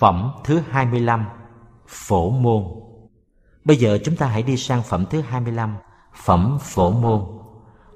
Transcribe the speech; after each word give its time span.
Phẩm 0.00 0.32
thứ 0.44 0.62
25 0.70 1.24
Phổ 1.88 2.30
môn. 2.30 2.64
Bây 3.64 3.76
giờ 3.76 3.98
chúng 4.04 4.16
ta 4.16 4.26
hãy 4.26 4.42
đi 4.42 4.56
sang 4.56 4.82
phẩm 4.82 5.04
thứ 5.10 5.20
25 5.20 5.76
Phẩm 6.24 6.58
phổ 6.60 6.90
môn. 6.90 7.24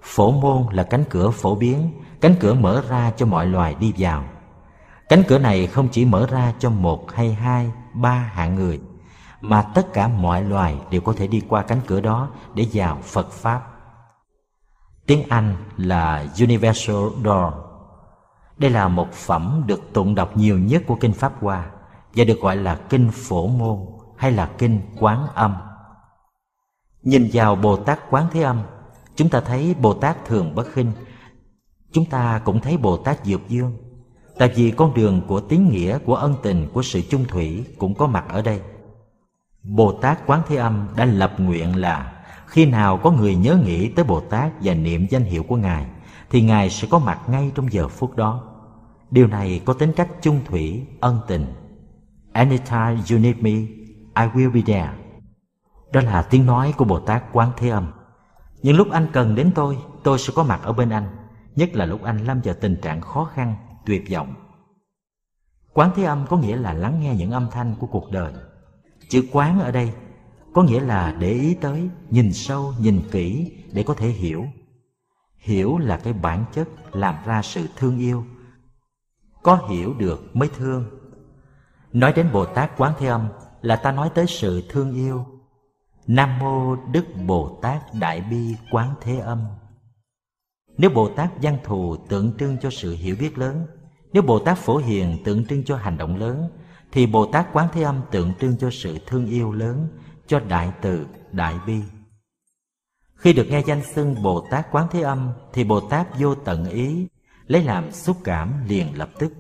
Phổ 0.03 0.31
môn 0.31 0.67
là 0.71 0.83
cánh 0.83 1.05
cửa 1.11 1.31
phổ 1.31 1.55
biến 1.55 1.91
Cánh 2.21 2.35
cửa 2.41 2.55
mở 2.55 2.83
ra 2.89 3.13
cho 3.17 3.27
mọi 3.27 3.47
loài 3.47 3.75
đi 3.81 3.95
vào. 3.99 4.25
Cánh 5.09 5.23
cửa 5.29 5.39
này 5.39 5.67
không 5.67 5.89
chỉ 5.89 6.05
mở 6.05 6.27
ra 6.27 6.53
cho 6.59 6.71
một 6.71 7.13
hay 7.13 7.35
hai, 7.35 7.71
ba 7.95 8.13
hạng 8.13 8.55
người 8.55 8.81
Mà 9.41 9.63
tất 9.63 9.93
cả 9.93 10.09
mọi 10.09 10.43
loài 10.43 10.77
đều 10.91 11.01
có 11.01 11.13
thể 11.17 11.27
đi 11.27 11.43
qua 11.49 11.63
cánh 11.63 11.81
cửa 11.87 12.01
đó 12.01 12.29
để 12.55 12.67
vào 12.73 12.99
Phật 13.03 13.31
Pháp. 13.31 13.63
Tiếng 15.07 15.29
Anh 15.29 15.57
là 15.77 16.27
Universal 16.41 17.07
Door. 17.25 17.55
Đây 18.59 18.71
là 18.71 18.89
một 18.89 19.13
phẩm 19.13 19.63
được 19.67 19.93
tụng 19.93 20.15
đọc 20.15 20.37
nhiều 20.37 20.59
nhất 20.59 20.83
của 20.87 20.97
Kinh 21.01 21.13
Pháp 21.13 21.33
Hoa. 21.41 21.71
Và 22.17 22.25
được 22.25 22.41
gọi 22.41 22.57
là 22.57 22.75
Kinh 22.75 23.11
Phổ 23.13 23.47
Môn 23.47 23.79
hay 24.17 24.33
là 24.33 24.51
Kinh 24.59 24.81
Quán 24.99 25.27
Âm. 25.35 25.55
Nhìn 27.03 27.29
vào 27.33 27.57
Bồ 27.57 27.77
Tát 27.77 28.11
Quán 28.11 28.27
Thế 28.33 28.43
Âm 28.43 28.63
Chúng 29.17 29.29
ta 29.29 29.41
thấy 29.41 29.75
Bồ 29.81 29.95
Tát 29.95 30.25
thường 30.25 30.55
bất 30.55 30.67
khinh. 30.73 30.93
Chúng 31.93 32.05
ta 32.05 32.41
cũng 32.45 32.61
thấy 32.61 32.77
Bồ 32.77 32.97
Tát 32.97 33.25
Dược 33.25 33.49
Dương. 33.49 33.77
Tại 34.39 34.53
vì 34.55 34.71
con 34.71 34.95
đường 34.95 35.23
của 35.29 35.41
tín 35.41 35.69
nghĩa, 35.69 35.99
của 35.99 36.15
ân 36.15 36.35
tình, 36.43 36.69
của 36.73 36.83
sự 36.83 37.01
chung 37.11 37.25
thủy 37.29 37.65
cũng 37.79 37.95
có 37.95 38.07
mặt 38.07 38.25
ở 38.29 38.43
đây. 38.43 38.61
Bồ 39.63 39.93
Tát 39.93 40.27
Quán 40.27 40.43
Thế 40.49 40.57
Âm 40.57 40.89
đã 40.97 41.05
lập 41.05 41.35
nguyện 41.39 41.77
là 41.77 42.13
Khi 42.47 42.67
nào 42.67 42.97
có 43.03 43.11
người 43.11 43.37
nhớ 43.37 43.57
nghĩ 43.65 43.89
tới 43.89 44.05
Bồ 44.05 44.21
Tát 44.21 44.53
và 44.61 44.75
niệm 44.75 45.07
danh 45.11 45.25
hiệu 45.25 45.43
của 45.43 45.57
Ngài 45.57 45.87
Thì 46.31 46.43
Ngài 46.43 46.71
sẽ 46.71 46.89
có 46.91 46.99
mặt 46.99 47.21
ngay 47.29 47.53
trong 47.55 47.73
giờ 47.73 47.89
phút 47.89 48.17
đó. 48.17 48.43
Điều 49.11 49.27
này 49.27 49.61
có 49.65 49.73
tính 49.73 49.93
cách 49.93 50.09
chung 50.23 50.41
thủy, 50.45 50.87
ân 51.01 51.21
tình. 51.29 51.47
Anytime 52.35 52.97
you 53.11 53.19
need 53.19 53.37
me, 53.37 53.51
I 54.17 54.27
will 54.35 54.53
be 54.53 54.61
there 54.67 54.93
Đó 55.93 56.01
là 56.01 56.23
tiếng 56.23 56.47
nói 56.47 56.75
của 56.77 56.85
Bồ 56.85 57.01
Tát 57.01 57.25
Quán 57.33 57.51
Thế 57.57 57.69
Âm 57.69 57.93
Những 58.63 58.77
lúc 58.77 58.91
anh 58.91 59.07
cần 59.13 59.35
đến 59.35 59.51
tôi, 59.55 59.79
tôi 60.03 60.19
sẽ 60.19 60.33
có 60.37 60.43
mặt 60.43 60.61
ở 60.63 60.73
bên 60.73 60.91
anh 60.91 61.17
Nhất 61.57 61.71
là 61.75 61.87
lúc 61.87 62.03
anh 62.03 62.19
lâm 62.19 62.41
vào 62.45 62.55
tình 62.61 62.77
trạng 62.83 63.01
khó 63.01 63.31
khăn, 63.35 63.55
tuyệt 63.87 64.05
vọng 64.13 64.35
Quán 65.73 65.91
Thế 65.97 66.05
Âm 66.05 66.27
có 66.27 66.37
nghĩa 66.37 66.57
là 66.57 66.73
lắng 66.73 67.01
nghe 67.01 67.15
những 67.15 67.31
âm 67.31 67.47
thanh 67.51 67.75
của 67.81 67.87
cuộc 67.87 68.11
đời 68.11 68.33
Chữ 69.09 69.25
quán 69.33 69.61
ở 69.61 69.71
đây 69.71 69.93
có 70.55 70.63
nghĩa 70.63 70.81
là 70.81 71.17
để 71.19 71.31
ý 71.33 71.55
tới, 71.55 71.89
nhìn 72.11 72.33
sâu, 72.33 72.75
nhìn 72.81 73.01
kỹ 73.11 73.53
để 73.73 73.83
có 73.83 73.95
thể 73.95 74.09
hiểu. 74.09 74.45
Hiểu 75.39 75.79
là 75.79 75.97
cái 75.97 76.13
bản 76.13 76.45
chất 76.53 76.69
làm 76.93 77.15
ra 77.25 77.43
sự 77.43 77.67
thương 77.77 77.99
yêu. 77.99 78.25
Có 79.43 79.67
hiểu 79.69 79.95
được 79.99 80.37
mới 80.37 80.49
thương. 80.49 80.85
Nói 81.95 82.13
đến 82.13 82.33
Bồ 82.33 82.45
Tát 82.45 82.71
Quán 82.77 82.93
Thế 82.99 83.07
Âm 83.07 83.29
là 83.63 83.77
ta 83.77 83.93
nói 83.93 84.11
tới 84.15 84.27
sự 84.27 84.63
thương 84.69 84.95
yêu. 84.95 85.27
Nam 86.07 86.39
Mô 86.39 86.77
Đức 86.77 87.05
Bồ 87.27 87.59
Tát 87.63 87.83
Đại 88.01 88.21
Bi 88.21 88.57
Quán 88.71 88.95
Thế 89.01 89.19
Âm. 89.19 89.45
Nếu 90.77 90.91
Bồ 90.91 91.09
Tát 91.09 91.31
Văn 91.43 91.59
Thù 91.65 91.97
tượng 91.97 92.33
trưng 92.39 92.57
cho 92.63 92.71
sự 92.71 92.95
hiểu 92.95 93.17
biết 93.21 93.39
lớn 93.39 93.67
Nếu 94.13 94.23
Bồ 94.23 94.39
Tát 94.39 94.59
Phổ 94.59 94.77
Hiền 94.77 95.19
tượng 95.25 95.47
trưng 95.47 95.65
cho 95.65 95.77
hành 95.77 95.99
động 95.99 96.17
lớn 96.17 96.49
Thì 96.93 97.07
Bồ 97.07 97.27
Tát 97.27 97.53
Quán 97.53 97.69
Thế 97.73 97.83
Âm 97.83 98.01
tượng 98.11 98.33
trưng 98.41 98.57
cho 98.57 98.71
sự 98.71 98.99
thương 99.07 99.27
yêu 99.27 99.53
lớn 99.53 99.89
Cho 100.27 100.41
đại 100.41 100.73
từ, 100.83 101.07
đại 101.33 101.55
bi. 101.67 101.81
Khi 103.15 103.33
được 103.33 103.47
nghe 103.51 103.63
danh 103.67 103.83
xưng 103.85 104.23
Bồ 104.23 104.47
Tát 104.51 104.67
Quán 104.71 104.87
Thế 104.91 105.01
Âm 105.01 105.33
Thì 105.53 105.65
Bồ 105.65 105.81
Tát 105.81 106.19
vô 106.19 106.35
tận 106.35 106.65
ý 106.65 107.07
Lấy 107.47 107.65
làm 107.65 107.93
xúc 107.93 108.17
cảm 108.25 108.65
liền 108.69 108.99
lập 108.99 109.11
tức. 109.19 109.33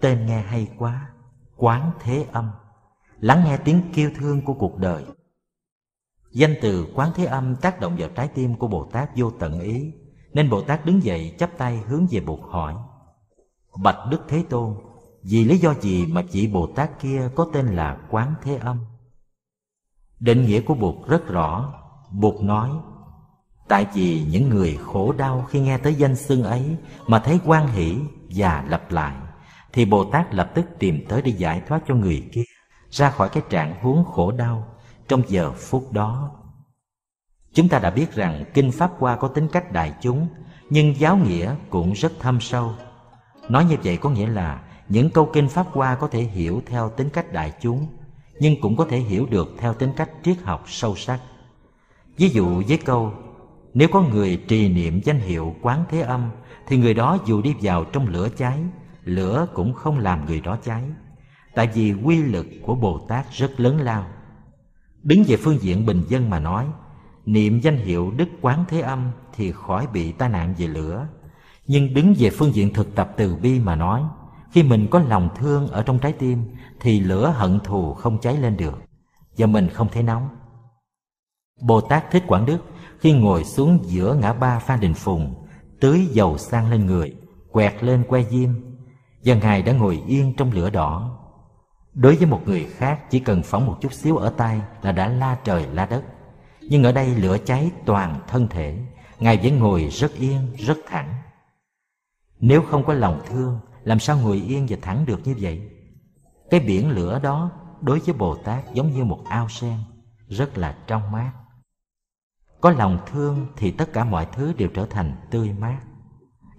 Tên 0.00 0.26
nghe 0.26 0.42
hay 0.42 0.68
quá. 0.78 1.09
Quán 1.60 1.90
Thế 2.00 2.26
Âm, 2.32 2.50
Lắng 3.18 3.42
nghe 3.44 3.56
tiếng 3.56 3.82
kêu 3.94 4.10
thương 4.16 4.44
của 4.44 4.54
cuộc 4.54 4.76
đời. 4.76 5.04
Danh 6.32 6.54
từ 6.62 6.86
Quán 6.94 7.10
Thế 7.14 7.24
Âm 7.24 7.56
tác 7.56 7.80
động 7.80 7.96
vào 7.98 8.08
trái 8.08 8.28
tim 8.28 8.54
của 8.54 8.68
Bồ 8.68 8.84
Tát 8.92 9.10
vô 9.16 9.30
tận 9.30 9.60
ý, 9.60 9.92
Nên 10.32 10.50
Bồ 10.50 10.62
Tát 10.62 10.86
đứng 10.86 11.02
dậy 11.02 11.34
chắp 11.38 11.58
tay 11.58 11.76
hướng 11.76 12.06
về 12.10 12.20
Bụt 12.20 12.40
hỏi. 12.50 12.74
Bạch 13.82 13.96
Đức 14.10 14.20
Thế 14.28 14.44
Tôn, 14.50 14.74
Vì 15.22 15.44
lý 15.44 15.58
do 15.58 15.74
gì 15.74 16.06
mà 16.06 16.22
vị 16.32 16.46
Bồ 16.46 16.66
Tát 16.66 17.00
kia 17.00 17.28
có 17.34 17.46
tên 17.52 17.66
là 17.66 17.98
Quán 18.10 18.34
Thế 18.42 18.56
Âm? 18.56 18.78
Định 20.20 20.46
nghĩa 20.46 20.60
của 20.60 20.74
Bụt 20.74 21.08
rất 21.08 21.28
rõ. 21.28 21.74
Bụt 22.10 22.40
nói, 22.40 22.70
Tại 23.68 23.86
vì 23.94 24.24
những 24.30 24.48
người 24.48 24.78
khổ 24.86 25.12
đau 25.12 25.46
khi 25.48 25.60
nghe 25.60 25.78
tới 25.78 25.94
danh 25.94 26.16
xưng 26.16 26.42
ấy 26.42 26.76
Mà 27.06 27.18
thấy 27.18 27.40
quan 27.46 27.68
hỷ 27.68 27.98
và 28.28 28.64
lặp 28.68 28.90
lại. 28.90 29.29
Thì 29.72 29.84
Bồ 29.84 30.04
Tát 30.04 30.34
lập 30.34 30.50
tức 30.54 30.66
tìm 30.78 31.04
tới 31.08 31.22
để 31.22 31.30
giải 31.30 31.62
thoát 31.66 31.82
cho 31.86 31.94
người 31.94 32.28
kia, 32.32 32.44
Ra 32.90 33.10
khỏi 33.10 33.28
cái 33.28 33.42
trạng 33.50 33.74
huống 33.82 34.04
khổ 34.04 34.30
đau 34.30 34.66
trong 35.08 35.22
giờ 35.28 35.52
phút 35.52 35.92
đó. 35.92 36.30
Chúng 37.54 37.68
ta 37.68 37.78
đã 37.78 37.90
biết 37.90 38.14
rằng 38.14 38.44
kinh 38.54 38.72
pháp 38.72 38.90
hoa 38.98 39.16
có 39.16 39.28
tính 39.28 39.48
cách 39.52 39.72
đại 39.72 39.94
chúng, 40.02 40.28
nhưng 40.70 40.94
giáo 40.98 41.16
nghĩa 41.16 41.54
cũng 41.70 41.92
rất 41.92 42.12
thâm 42.20 42.40
sâu. 42.40 42.72
Nói 43.48 43.64
như 43.64 43.76
vậy 43.84 43.96
có 43.96 44.10
nghĩa 44.10 44.26
là 44.26 44.62
những 44.88 45.10
câu 45.10 45.30
kinh 45.32 45.48
pháp 45.48 45.66
hoa 45.66 45.94
có 45.94 46.08
thể 46.08 46.20
hiểu 46.20 46.62
theo 46.66 46.90
tính 46.90 47.08
cách 47.10 47.32
đại 47.32 47.52
chúng, 47.60 47.86
nhưng 48.40 48.60
cũng 48.60 48.76
có 48.76 48.86
thể 48.90 48.98
hiểu 48.98 49.26
được 49.30 49.54
theo 49.58 49.74
tính 49.74 49.92
cách 49.96 50.10
triết 50.24 50.36
học 50.42 50.64
sâu 50.66 50.96
sắc. 50.96 51.20
Ví 52.16 52.28
dụ 52.28 52.62
với 52.68 52.78
câu, 52.78 53.12
nếu 53.74 53.88
có 53.92 54.02
người 54.02 54.42
trì 54.48 54.68
niệm 54.68 55.00
danh 55.04 55.20
hiệu 55.20 55.54
quán 55.62 55.84
thế 55.88 56.00
âm, 56.00 56.30
thì 56.66 56.76
người 56.76 56.94
đó 56.94 57.18
dù 57.26 57.42
đi 57.42 57.54
vào 57.62 57.84
trong 57.84 58.08
lửa 58.08 58.28
cháy 58.36 58.58
lửa 59.04 59.46
cũng 59.54 59.74
không 59.74 59.98
làm 59.98 60.26
người 60.26 60.40
đó 60.40 60.58
cháy. 60.64 60.82
Tại 61.54 61.68
vì 61.74 61.92
quy 61.92 62.22
lực 62.22 62.46
của 62.62 62.74
bồ 62.74 62.98
tát 63.08 63.32
rất 63.32 63.60
lớn 63.60 63.80
lao. 63.80 64.06
Đứng 65.02 65.24
về 65.26 65.36
phương 65.36 65.58
diện 65.60 65.86
bình 65.86 66.02
dân 66.08 66.30
mà 66.30 66.38
nói, 66.38 66.66
Niệm 67.26 67.60
danh 67.60 67.76
hiệu 67.76 68.10
Đức 68.16 68.28
Quán 68.40 68.64
Thế 68.68 68.80
Âm 68.80 69.10
Thì 69.32 69.52
khỏi 69.52 69.86
bị 69.92 70.12
tai 70.12 70.28
nạn 70.28 70.54
về 70.58 70.66
lửa. 70.66 71.08
Nhưng 71.66 71.94
đứng 71.94 72.14
về 72.18 72.30
phương 72.30 72.54
diện 72.54 72.74
thực 72.74 72.94
tập 72.94 73.12
từ 73.16 73.36
bi 73.36 73.60
mà 73.60 73.76
nói, 73.76 74.02
Khi 74.52 74.62
mình 74.62 74.86
có 74.90 74.98
lòng 74.98 75.28
thương 75.36 75.68
ở 75.68 75.82
trong 75.82 75.98
trái 75.98 76.12
tim 76.12 76.44
Thì 76.80 77.00
lửa 77.00 77.34
hận 77.36 77.60
thù 77.60 77.94
không 77.94 78.18
cháy 78.18 78.36
lên 78.36 78.56
được. 78.56 78.82
Và 79.38 79.46
mình 79.46 79.68
không 79.68 79.88
thấy 79.92 80.02
nóng. 80.02 80.28
Bồ 81.60 81.80
Tát 81.80 82.10
Thích 82.10 82.24
Quảng 82.26 82.46
Đức 82.46 82.58
Khi 82.98 83.12
ngồi 83.12 83.44
xuống 83.44 83.78
giữa 83.82 84.14
ngã 84.20 84.32
ba 84.32 84.58
Phan 84.58 84.80
Đình 84.80 84.94
Phùng, 84.94 85.34
Tưới 85.80 86.06
dầu 86.12 86.38
sang 86.38 86.70
lên 86.70 86.86
người, 86.86 87.16
Quẹt 87.50 87.84
lên 87.84 88.04
que 88.08 88.22
diêm 88.22 88.50
và 89.24 89.34
Ngài 89.34 89.62
đã 89.62 89.72
ngồi 89.72 90.02
yên 90.06 90.34
trong 90.36 90.52
lửa 90.52 90.70
đỏ. 90.70 91.18
Đối 91.94 92.16
với 92.16 92.26
một 92.26 92.42
người 92.46 92.64
khác 92.64 93.10
chỉ 93.10 93.20
cần 93.20 93.42
phóng 93.42 93.66
một 93.66 93.78
chút 93.80 93.92
xíu 93.92 94.16
ở 94.16 94.30
tay 94.30 94.60
là 94.82 94.92
đã 94.92 95.08
la 95.08 95.38
trời 95.44 95.66
la 95.72 95.86
đất. 95.86 96.02
Nhưng 96.60 96.84
ở 96.84 96.92
đây 96.92 97.14
lửa 97.14 97.36
cháy 97.44 97.70
toàn 97.86 98.20
thân 98.28 98.48
thể. 98.48 98.78
Ngài 99.18 99.36
vẫn 99.42 99.58
ngồi 99.58 99.88
rất 99.88 100.14
yên, 100.14 100.56
rất 100.58 100.78
thẳng. 100.86 101.14
Nếu 102.40 102.62
không 102.62 102.84
có 102.84 102.94
lòng 102.94 103.20
thương 103.26 103.60
Làm 103.84 103.98
sao 103.98 104.18
ngồi 104.18 104.36
yên 104.36 104.66
và 104.68 104.76
thẳng 104.82 105.06
được 105.06 105.20
như 105.24 105.34
vậy? 105.40 105.70
Cái 106.50 106.60
biển 106.60 106.90
lửa 106.90 107.20
đó 107.22 107.50
đối 107.80 107.98
với 107.98 108.14
Bồ 108.14 108.34
Tát 108.34 108.74
giống 108.74 108.92
như 108.92 109.04
một 109.04 109.20
ao 109.24 109.48
sen 109.48 109.78
Rất 110.28 110.58
là 110.58 110.78
trong 110.86 111.12
mát. 111.12 111.32
Có 112.60 112.70
lòng 112.70 112.98
thương 113.06 113.46
thì 113.56 113.70
tất 113.70 113.92
cả 113.92 114.04
mọi 114.04 114.26
thứ 114.32 114.52
đều 114.52 114.68
trở 114.74 114.86
thành 114.86 115.16
tươi 115.30 115.52
mát. 115.52 115.80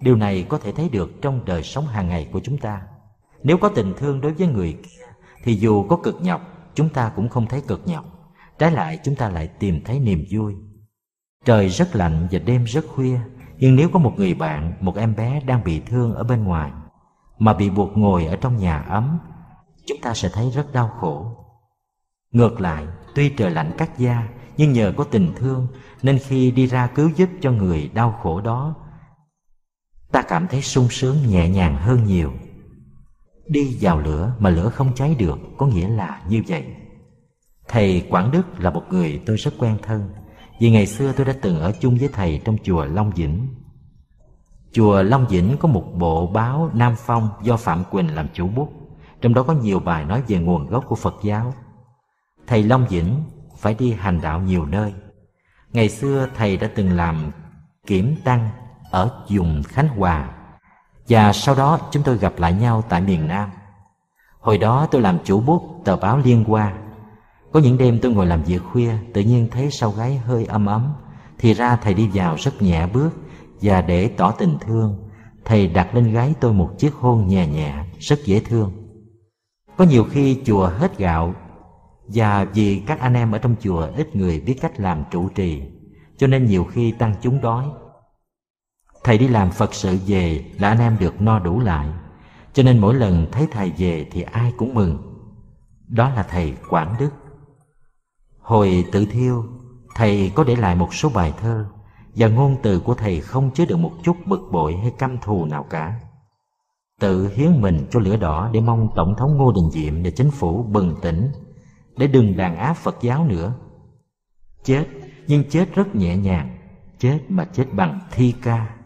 Điều 0.02 0.16
này 0.16 0.46
có 0.48 0.58
thể 0.58 0.72
thấy 0.72 0.88
được 0.88 1.22
trong 1.22 1.44
đời 1.44 1.62
sống 1.62 1.86
hàng 1.86 2.08
ngày 2.08 2.28
của 2.32 2.40
chúng 2.44 2.58
ta. 2.58 2.82
Nếu 3.42 3.58
có 3.58 3.68
tình 3.68 3.94
thương 3.96 4.20
đối 4.20 4.32
với 4.32 4.46
người 4.46 4.72
kia, 4.82 5.04
thì 5.44 5.54
dù 5.54 5.86
có 5.88 5.96
cực 5.96 6.22
nhọc, 6.22 6.40
chúng 6.74 6.88
ta 6.88 7.12
cũng 7.16 7.28
không 7.28 7.46
thấy 7.46 7.60
cực 7.60 7.82
nhọc. 7.86 8.04
Trái 8.58 8.70
lại, 8.70 8.98
chúng 9.04 9.14
ta 9.14 9.28
lại 9.28 9.46
tìm 9.46 9.80
thấy 9.84 9.98
niềm 9.98 10.24
vui. 10.30 10.54
Trời 11.44 11.68
rất 11.68 11.96
lạnh 11.96 12.28
và 12.30 12.38
đêm 12.38 12.64
rất 12.64 12.84
khuya, 12.88 13.20
nhưng 13.58 13.76
nếu 13.76 13.88
có 13.92 13.98
một 13.98 14.12
người 14.16 14.34
bạn, 14.34 14.72
một 14.80 14.96
em 14.96 15.16
bé 15.16 15.40
đang 15.46 15.64
bị 15.64 15.80
thương 15.80 16.14
ở 16.14 16.24
bên 16.24 16.44
ngoài, 16.44 16.72
mà 17.38 17.54
bị 17.54 17.70
buộc 17.70 17.96
ngồi 17.96 18.26
ở 18.26 18.36
trong 18.36 18.56
nhà 18.56 18.82
ấm, 18.82 19.18
chúng 19.86 19.98
ta 20.02 20.14
sẽ 20.14 20.28
thấy 20.32 20.50
rất 20.50 20.72
đau 20.72 20.88
khổ. 21.00 21.36
Ngược 22.32 22.60
lại, 22.60 22.86
tuy 23.14 23.28
trời 23.28 23.50
lạnh 23.50 23.72
cắt 23.78 23.98
da, 23.98 24.28
nhưng 24.56 24.72
nhờ 24.72 24.92
có 24.96 25.04
tình 25.04 25.32
thương, 25.36 25.66
nên 26.02 26.18
khi 26.18 26.50
đi 26.50 26.66
ra 26.66 26.86
cứu 26.86 27.10
giúp 27.16 27.28
cho 27.40 27.52
người 27.52 27.90
đau 27.94 28.18
khổ 28.22 28.40
đó 28.40 28.74
ta 30.12 30.22
cảm 30.22 30.46
thấy 30.48 30.62
sung 30.62 30.88
sướng 30.90 31.16
nhẹ 31.28 31.48
nhàng 31.48 31.76
hơn 31.76 32.04
nhiều. 32.04 32.32
Đi 33.46 33.78
vào 33.80 34.00
lửa 34.00 34.34
mà 34.38 34.50
lửa 34.50 34.68
không 34.68 34.94
cháy 34.94 35.16
được 35.18 35.38
có 35.58 35.66
nghĩa 35.66 35.88
là 35.88 36.22
như 36.28 36.42
vậy. 36.48 36.64
Thầy 37.68 38.06
quảng 38.10 38.30
đức 38.30 38.42
là 38.60 38.70
một 38.70 38.82
người 38.90 39.20
tôi 39.26 39.36
rất 39.36 39.54
quen 39.58 39.78
thân, 39.82 40.10
vì 40.60 40.70
ngày 40.70 40.86
xưa 40.86 41.12
tôi 41.12 41.26
đã 41.26 41.34
từng 41.42 41.60
ở 41.60 41.72
chung 41.80 41.96
với 41.98 42.08
thầy 42.12 42.40
trong 42.44 42.56
chùa 42.62 42.84
long 42.84 43.10
vĩnh. 43.10 43.48
Chùa 44.72 45.02
long 45.02 45.26
vĩnh 45.26 45.56
có 45.60 45.68
một 45.68 45.84
bộ 45.98 46.26
báo 46.26 46.70
nam 46.74 46.94
phong 46.98 47.28
do 47.42 47.56
phạm 47.56 47.84
quỳnh 47.90 48.14
làm 48.14 48.28
chủ 48.32 48.48
bút, 48.48 48.72
trong 49.20 49.34
đó 49.34 49.42
có 49.42 49.52
nhiều 49.52 49.80
bài 49.80 50.04
nói 50.04 50.22
về 50.28 50.38
nguồn 50.38 50.66
gốc 50.66 50.84
của 50.86 50.94
phật 50.94 51.14
giáo. 51.24 51.54
Thầy 52.46 52.62
long 52.62 52.86
vĩnh 52.86 53.22
phải 53.58 53.74
đi 53.74 53.92
hành 53.92 54.20
đạo 54.20 54.40
nhiều 54.40 54.66
nơi. 54.66 54.92
Ngày 55.72 55.88
xưa 55.88 56.28
thầy 56.36 56.56
đã 56.56 56.70
từng 56.74 56.90
làm 56.90 57.30
kiểm 57.86 58.16
tăng 58.24 58.50
ở 58.92 59.10
vùng 59.28 59.62
khánh 59.62 59.88
hòa 59.88 60.30
và 61.08 61.32
sau 61.32 61.54
đó 61.54 61.78
chúng 61.90 62.02
tôi 62.02 62.18
gặp 62.18 62.32
lại 62.36 62.52
nhau 62.52 62.84
tại 62.88 63.00
miền 63.00 63.28
Nam. 63.28 63.50
Hồi 64.40 64.58
đó 64.58 64.86
tôi 64.90 65.02
làm 65.02 65.18
chủ 65.24 65.40
bút 65.40 65.80
tờ 65.84 65.96
báo 65.96 66.18
Liên 66.18 66.44
Hoa. 66.44 66.74
Có 67.52 67.60
những 67.60 67.78
đêm 67.78 67.98
tôi 68.02 68.12
ngồi 68.12 68.26
làm 68.26 68.42
việc 68.42 68.62
khuya, 68.72 68.92
tự 69.14 69.20
nhiên 69.20 69.48
thấy 69.50 69.70
sau 69.70 69.90
gáy 69.90 70.16
hơi 70.16 70.44
âm 70.44 70.66
ấm. 70.66 70.94
Thì 71.38 71.54
ra 71.54 71.76
thầy 71.76 71.94
đi 71.94 72.08
vào 72.14 72.36
rất 72.38 72.62
nhẹ 72.62 72.86
bước 72.86 73.10
và 73.62 73.82
để 73.82 74.08
tỏ 74.08 74.30
tình 74.30 74.58
thương, 74.60 75.08
thầy 75.44 75.66
đặt 75.66 75.94
lên 75.94 76.12
gái 76.12 76.34
tôi 76.40 76.52
một 76.52 76.70
chiếc 76.78 76.94
hôn 76.94 77.26
nhẹ 77.28 77.46
nhẹ, 77.46 77.74
rất 77.98 78.24
dễ 78.24 78.40
thương. 78.40 78.72
Có 79.76 79.84
nhiều 79.84 80.04
khi 80.10 80.42
chùa 80.44 80.66
hết 80.66 80.98
gạo 80.98 81.34
và 82.06 82.44
vì 82.44 82.82
các 82.86 83.00
anh 83.00 83.14
em 83.14 83.32
ở 83.32 83.38
trong 83.38 83.54
chùa 83.60 83.88
ít 83.96 84.16
người 84.16 84.40
biết 84.40 84.56
cách 84.60 84.80
làm 84.80 85.04
trụ 85.10 85.28
trì, 85.28 85.62
cho 86.16 86.26
nên 86.26 86.46
nhiều 86.46 86.64
khi 86.64 86.92
tăng 86.92 87.14
chúng 87.22 87.40
đói. 87.40 87.64
Thầy 89.04 89.18
đi 89.18 89.28
làm 89.28 89.50
Phật 89.50 89.74
sự 89.74 89.98
về 90.06 90.44
là 90.58 90.68
anh 90.68 90.78
em 90.78 90.96
được 91.00 91.20
no 91.20 91.38
đủ 91.38 91.60
lại, 91.60 91.88
cho 92.52 92.62
nên 92.62 92.78
mỗi 92.78 92.94
lần 92.94 93.26
thấy 93.32 93.48
thầy 93.52 93.72
về 93.78 94.06
thì 94.12 94.22
ai 94.22 94.52
cũng 94.56 94.74
mừng. 94.74 94.98
Đó 95.88 96.08
là 96.08 96.22
thầy 96.22 96.54
Quảng 96.68 96.94
Đức. 96.98 97.10
Hồi 98.40 98.84
tự 98.92 99.04
thiêu, 99.04 99.44
thầy 99.94 100.32
có 100.34 100.44
để 100.44 100.56
lại 100.56 100.74
một 100.74 100.94
số 100.94 101.08
bài 101.14 101.34
thơ 101.40 101.66
và 102.14 102.28
ngôn 102.28 102.56
từ 102.62 102.80
của 102.80 102.94
thầy 102.94 103.20
không 103.20 103.50
chứa 103.50 103.64
được 103.64 103.76
một 103.76 103.92
chút 104.02 104.16
bực 104.26 104.40
bội 104.52 104.76
hay 104.76 104.90
căm 104.98 105.18
thù 105.18 105.44
nào 105.44 105.66
cả. 105.70 106.00
Tự 107.00 107.28
hiến 107.34 107.60
mình 107.60 107.86
cho 107.90 108.00
lửa 108.00 108.16
đỏ 108.16 108.50
để 108.52 108.60
mong 108.60 108.88
Tổng 108.96 109.14
thống 109.18 109.36
Ngô 109.36 109.52
Đình 109.52 109.70
Diệm 109.70 110.02
và 110.02 110.10
chính 110.10 110.30
phủ 110.30 110.62
bừng 110.62 110.96
tỉnh 111.02 111.32
để 111.96 112.06
đừng 112.06 112.36
đàn 112.36 112.56
áp 112.56 112.74
Phật 112.74 112.96
giáo 113.00 113.24
nữa. 113.24 113.52
Chết, 114.64 114.86
nhưng 115.26 115.50
chết 115.50 115.74
rất 115.74 115.94
nhẹ 115.94 116.16
nhàng, 116.16 116.58
chết 116.98 117.20
mà 117.28 117.44
chết 117.44 117.66
bằng 117.72 118.00
thi 118.10 118.34
ca. 118.42 118.76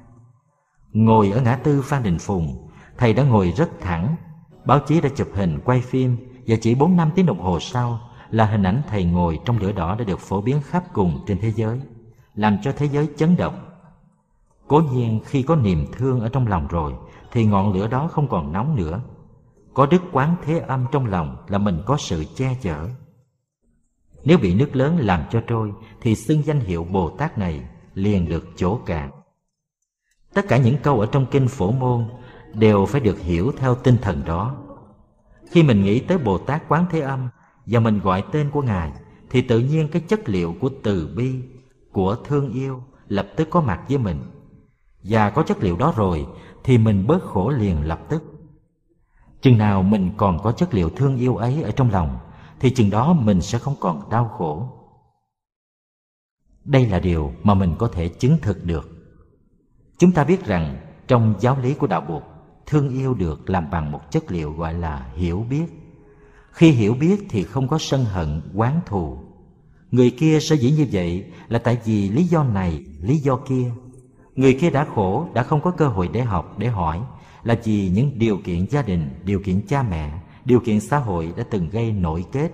Ngồi 0.96 1.31
ở 1.31 1.40
ngã 1.40 1.56
tư 1.56 1.82
Phan 1.82 2.02
Đình 2.02 2.19
Phùng, 2.19 2.69
thầy 2.98 3.12
đã 3.12 3.22
ngồi 3.22 3.52
rất 3.56 3.81
thẳng, 3.81 4.16
báo 4.64 4.81
chí 4.87 5.00
đã 5.00 5.08
chụp 5.16 5.28
hình 5.34 5.60
quay 5.64 5.81
phim 5.81 6.16
và 6.46 6.56
chỉ 6.60 6.75
4 6.75 6.96
năm 6.96 7.10
tiếng 7.14 7.26
đồng 7.26 7.40
hồ 7.40 7.60
sau 7.60 8.00
là 8.31 8.44
hình 8.44 8.62
ảnh 8.62 8.82
thầy 8.88 9.04
ngồi 9.04 9.38
trong 9.44 9.58
lửa 9.58 9.72
đỏ 9.72 9.94
đã 9.94 10.04
được 10.04 10.20
phổ 10.20 10.40
biến 10.40 10.60
khắp 10.62 10.84
cùng 10.93 11.25
trên 11.26 11.38
thế 11.40 11.52
giới, 11.52 11.81
làm 12.34 12.58
cho 12.62 12.72
thế 12.76 12.87
giới 12.87 13.08
chấn 13.16 13.37
động. 13.37 13.66
Cố 14.69 14.81
nhiên 14.93 15.20
khi 15.25 15.43
có 15.43 15.56
niềm 15.56 15.87
thương 15.93 16.20
ở 16.20 16.28
trong 16.28 16.46
lòng 16.46 16.66
rồi 16.66 16.93
thì 17.32 17.46
ngọn 17.46 17.72
lửa 17.72 17.88
đó 17.88 18.08
không 18.08 18.28
còn 18.28 18.52
nóng 18.52 18.76
nữa. 18.76 19.00
Có 19.75 19.87
đức 19.87 20.02
quán 20.12 20.37
thế 20.44 20.58
âm 20.58 20.87
trong 20.92 21.06
lòng 21.06 21.37
là 21.49 21.58
mình 21.58 21.82
có 21.87 21.96
sự 21.96 22.25
che 22.34 22.56
chở. 22.62 22.88
Nếu 24.25 24.38
bị 24.38 24.54
nước 24.54 24.76
lớn 24.76 24.99
làm 24.99 25.22
cho 25.31 25.42
trôi 25.46 25.72
thì 26.00 26.14
xưng 26.14 26.42
danh 26.42 26.60
hiệu 26.60 26.84
bồ 26.84 27.10
tát 27.10 27.38
này 27.38 27.60
liền 27.94 28.28
được 28.28 28.44
chỗ 28.56 28.78
cạn 28.87 29.10
tất 30.37 30.49
cả 30.49 30.56
những 30.56 30.77
câu 30.83 31.00
ở 31.00 31.06
trong 31.06 31.27
kinh 31.27 31.49
phổ 31.49 31.73
môn 31.73 32.05
đều 32.55 32.87
phải 32.87 33.00
được 33.00 33.19
hiểu 33.21 33.53
theo 33.59 33.75
tinh 33.75 33.97
thần 34.03 34.25
đó. 34.25 34.56
Khi 35.50 35.62
mình 35.62 35.83
nghĩ 35.83 36.00
tới 36.00 36.19
bồ 36.19 36.38
tát 36.38 36.69
quán 36.69 36.87
thế 36.91 37.00
âm 37.00 37.29
và 37.67 37.81
mình 37.81 38.00
gọi 38.00 38.25
tên 38.33 38.50
của 38.50 38.62
ngài, 38.62 38.93
thì 39.31 39.43
tự 39.43 39.59
nhiên 39.59 39.88
cái 39.93 40.03
chất 40.09 40.29
liệu 40.29 40.55
của 40.61 40.71
từ 40.83 41.15
bi, 41.17 41.43
của 41.93 42.17
thương 42.25 42.53
yêu 42.53 42.83
lập 43.09 43.29
tức 43.37 43.49
có 43.50 43.61
mặt 43.61 43.81
với 43.88 43.99
mình. 43.99 44.19
Và 45.03 45.31
có 45.31 45.43
chất 45.43 45.62
liệu 45.62 45.77
đó 45.77 45.93
rồi 45.97 46.27
thì 46.65 46.79
mình 46.79 47.06
bớt 47.06 47.23
khổ 47.23 47.50
liền 47.50 47.83
lập 47.83 48.00
tức. 48.09 48.23
Chừng 49.41 49.59
nào 49.59 49.83
mình 49.83 50.11
còn 50.17 50.43
có 50.43 50.53
chất 50.53 50.75
liệu 50.75 50.91
thương 50.91 51.17
yêu 51.17 51.37
ấy 51.37 51.62
ở 51.62 51.71
trong 51.71 51.91
lòng, 51.91 52.19
thì 52.61 52.71
chừng 52.71 52.91
đó 52.91 53.12
mình 53.12 53.41
sẽ 53.41 53.59
không 53.59 53.75
còn 53.81 54.11
đau 54.11 54.29
khổ. 54.29 54.69
Đây 56.65 56.87
là 56.87 56.99
điều 56.99 57.33
mà 57.43 57.55
mình 57.55 57.75
có 57.79 57.88
thể 57.88 58.09
chứng 58.09 58.38
thực 58.43 58.65
được 58.65 58.95
chúng 59.98 60.12
ta 60.12 60.25
biết 60.25 60.46
rằng 60.46 60.76
trong 61.08 61.34
giáo 61.40 61.58
lý 61.62 61.75
của 61.75 61.87
đạo 61.87 62.00
buộc 62.00 62.22
thương 62.66 62.88
yêu 62.88 63.14
được 63.14 63.50
làm 63.50 63.70
bằng 63.70 63.93
một 63.93 64.10
chất 64.10 64.32
liệu 64.32 64.52
gọi 64.52 64.75
là 64.75 65.06
hiểu 65.14 65.46
biết. 65.50 65.66
Khi 66.50 66.70
hiểu 66.70 66.94
biết 66.94 67.26
thì 67.28 67.44
không 67.44 67.69
có 67.69 67.78
sân 67.78 68.04
hận 68.04 68.43
oán 68.54 68.81
thù. 68.87 69.19
Người 69.90 70.10
kia 70.10 70.40
sở 70.40 70.54
dĩ 70.56 70.70
như 70.70 70.87
vậy 70.93 71.25
là 71.48 71.58
tại 71.58 71.78
vì 71.84 72.08
lý 72.08 72.25
do 72.25 72.44
này, 72.44 72.84
lý 73.00 73.16
do 73.16 73.37
kia. 73.37 73.70
Người 74.37 74.58
kia 74.60 74.70
đã 74.70 74.87
khổ, 74.94 75.28
đã 75.34 75.43
không 75.43 75.60
có 75.60 75.70
cơ 75.70 75.88
hội 75.88 76.08
để 76.12 76.20
học, 76.20 76.58
để 76.58 76.66
hỏi, 76.66 77.00
là 77.44 77.58
vì 77.64 77.88
những 77.88 78.19
điều 78.19 78.38
kiện 78.44 78.66
gia 78.70 78.82
đình, 78.82 79.10
điều 79.25 79.40
kiện 79.40 79.66
cha 79.69 79.82
mẹ, 79.82 80.12
điều 80.44 80.60
kiện 80.60 80.81
xã 80.81 80.99
hội 80.99 81.32
đã 81.37 81.44
từng 81.50 81.69
gây 81.70 81.92
nội 81.92 82.25
kết. 82.32 82.50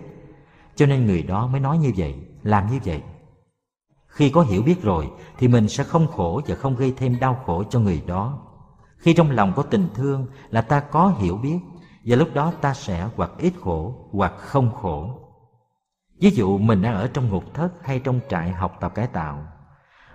Cho 0.77 0.87
nên 0.87 1.07
người 1.07 1.23
đó 1.23 1.47
mới 1.47 1.61
nói 1.61 1.79
như 1.79 1.93
vậy, 1.97 2.15
làm 2.43 2.71
như 2.73 2.79
vậy 2.85 3.03
khi 4.13 4.31
có 4.31 4.41
hiểu 4.41 4.63
biết 4.63 4.83
rồi, 4.83 5.11
thì 5.39 5.49
mình 5.49 5.69
sẽ 5.69 5.85
không 5.85 6.07
khổ 6.07 6.41
và 6.47 6.55
không 6.55 6.77
gây 6.77 6.95
thêm 6.97 7.21
đau 7.21 7.43
khổ 7.47 7.65
cho 7.71 7.81
người 7.81 8.03
đó. 8.07 8.39
Khi 8.99 9.15
trong 9.15 9.31
lòng 9.31 9.53
có 9.57 9.63
tình 9.63 9.89
thương 9.95 10.27
là 10.51 10.63
ta 10.63 10.81
có 10.81 11.15
hiểu 11.19 11.37
biết, 11.37 11.59
và 12.05 12.17
lúc 12.17 12.29
đó 12.35 12.53
ta 12.61 12.75
sẽ 12.75 13.09
hoặc 13.17 13.31
ít 13.39 13.53
khổ, 13.61 13.95
hoặc 14.13 14.33
không 14.39 14.73
khổ. 14.73 15.11
Ví 16.21 16.31
dụ 16.31 16.59
mình 16.59 16.83
đang 16.83 16.95
ở 16.95 17.09
trong 17.15 17.29
ngục 17.29 17.45
thất 17.55 17.73
hay 17.83 17.99
trong 17.99 18.21
trại 18.29 18.51
học 18.51 18.77
tập 18.81 18.95
cải 18.95 19.07
tạo, 19.07 19.47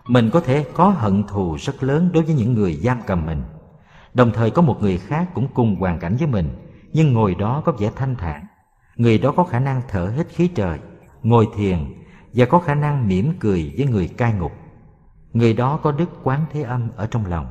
mình 0.07 0.29
có 0.33 0.39
thể 0.39 0.65
có 0.73 0.89
hận 0.89 1.23
thù 1.23 1.55
rất 1.59 1.83
lớn 1.83 2.09
đối 2.13 2.23
với 2.23 2.35
những 2.35 2.53
người 2.53 2.73
giam 2.73 3.01
cầm 3.07 3.25
mình. 3.25 3.43
Đồng 4.13 4.31
thời 4.33 4.51
có 4.51 4.61
một 4.61 4.81
người 4.81 4.97
khác 4.97 5.27
cũng 5.33 5.47
cùng 5.53 5.75
hoàn 5.75 5.99
cảnh 5.99 6.15
với 6.19 6.27
mình, 6.27 6.49
nhưng 6.93 7.13
ngồi 7.13 7.35
đó 7.35 7.61
có 7.65 7.71
vẻ 7.71 7.91
thanh 7.95 8.15
thản. 8.15 8.45
Người 8.95 9.17
đó 9.17 9.33
có 9.35 9.43
khả 9.43 9.59
năng 9.59 9.81
thở 9.87 10.13
hết 10.17 10.27
khí 10.29 10.47
trời, 10.47 10.79
ngồi 11.23 11.47
thiền 11.55 11.93
và 12.37 12.45
có 12.45 12.59
khả 12.59 12.75
năng 12.75 13.07
mỉm 13.07 13.33
cười 13.39 13.73
với 13.77 13.87
người 13.87 14.07
cai 14.07 14.33
ngục. 14.33 14.51
Người 15.33 15.53
đó 15.53 15.79
có 15.83 15.91
đức 15.91 16.09
quán 16.23 16.45
thế 16.53 16.61
âm 16.61 16.89
ở 16.95 17.07
trong 17.07 17.25
lòng. 17.25 17.47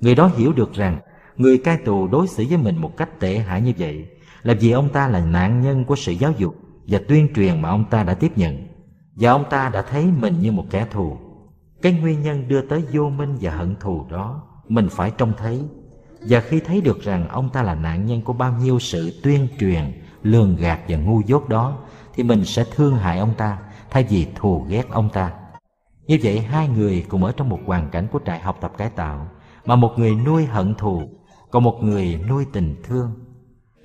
Người 0.00 0.14
đó 0.14 0.30
hiểu 0.36 0.52
được 0.52 0.72
rằng 0.72 1.00
người 1.36 1.58
cai 1.58 1.76
tù 1.76 2.08
đối 2.08 2.28
xử 2.28 2.44
với 2.48 2.58
mình 2.58 2.76
một 2.76 2.96
cách 2.96 3.20
tệ 3.20 3.38
hại 3.38 3.60
như 3.60 3.72
vậy 3.78 4.06
là 4.42 4.54
vì 4.60 4.70
ông 4.70 4.88
ta 4.88 5.08
là 5.08 5.24
nạn 5.24 5.60
nhân 5.60 5.84
của 5.84 5.96
sự 5.96 6.12
giáo 6.12 6.32
dục 6.38 6.54
và 6.86 7.00
tuyên 7.08 7.28
truyền 7.34 7.62
mà 7.62 7.68
ông 7.68 7.84
ta 7.90 8.02
đã 8.02 8.14
tiếp 8.14 8.38
nhận. 8.38 8.66
Và 9.14 9.30
ông 9.30 9.44
ta 9.50 9.68
đã 9.68 9.82
thấy 9.82 10.06
mình 10.20 10.40
như 10.40 10.52
một 10.52 10.64
kẻ 10.70 10.86
thù. 10.90 11.16
Cái 11.82 11.92
nguyên 11.92 12.22
nhân 12.22 12.48
đưa 12.48 12.60
tới 12.60 12.84
vô 12.92 13.10
minh 13.10 13.36
và 13.40 13.50
hận 13.50 13.76
thù 13.80 14.06
đó, 14.10 14.42
mình 14.68 14.88
phải 14.90 15.12
trông 15.18 15.32
thấy. 15.38 15.62
Và 16.28 16.40
khi 16.40 16.60
thấy 16.60 16.80
được 16.80 17.02
rằng 17.02 17.28
ông 17.28 17.50
ta 17.52 17.62
là 17.62 17.74
nạn 17.74 18.06
nhân 18.06 18.22
của 18.22 18.32
bao 18.32 18.52
nhiêu 18.52 18.78
sự 18.78 19.20
tuyên 19.22 19.48
truyền, 19.58 20.02
lường 20.22 20.56
gạt 20.56 20.80
và 20.88 20.96
ngu 20.96 21.20
dốt 21.26 21.48
đó, 21.48 21.78
thì 22.14 22.22
mình 22.22 22.44
sẽ 22.44 22.64
thương 22.74 22.96
hại 22.96 23.18
ông 23.18 23.34
ta 23.38 23.58
thay 23.92 24.04
vì 24.04 24.26
thù 24.34 24.64
ghét 24.68 24.86
ông 24.90 25.08
ta. 25.12 25.32
Như 26.06 26.18
vậy, 26.22 26.40
hai 26.40 26.68
người 26.68 27.06
cùng 27.08 27.24
ở 27.24 27.32
trong 27.32 27.48
một 27.48 27.58
hoàn 27.66 27.90
cảnh 27.90 28.08
của 28.12 28.20
trại 28.26 28.40
học 28.40 28.58
tập 28.60 28.72
cải 28.78 28.90
tạo, 28.90 29.26
mà 29.66 29.76
một 29.76 29.92
người 29.96 30.14
nuôi 30.14 30.44
hận 30.44 30.74
thù, 30.74 31.02
còn 31.50 31.62
một 31.62 31.78
người 31.82 32.20
nuôi 32.28 32.46
tình 32.52 32.76
thương. 32.84 33.12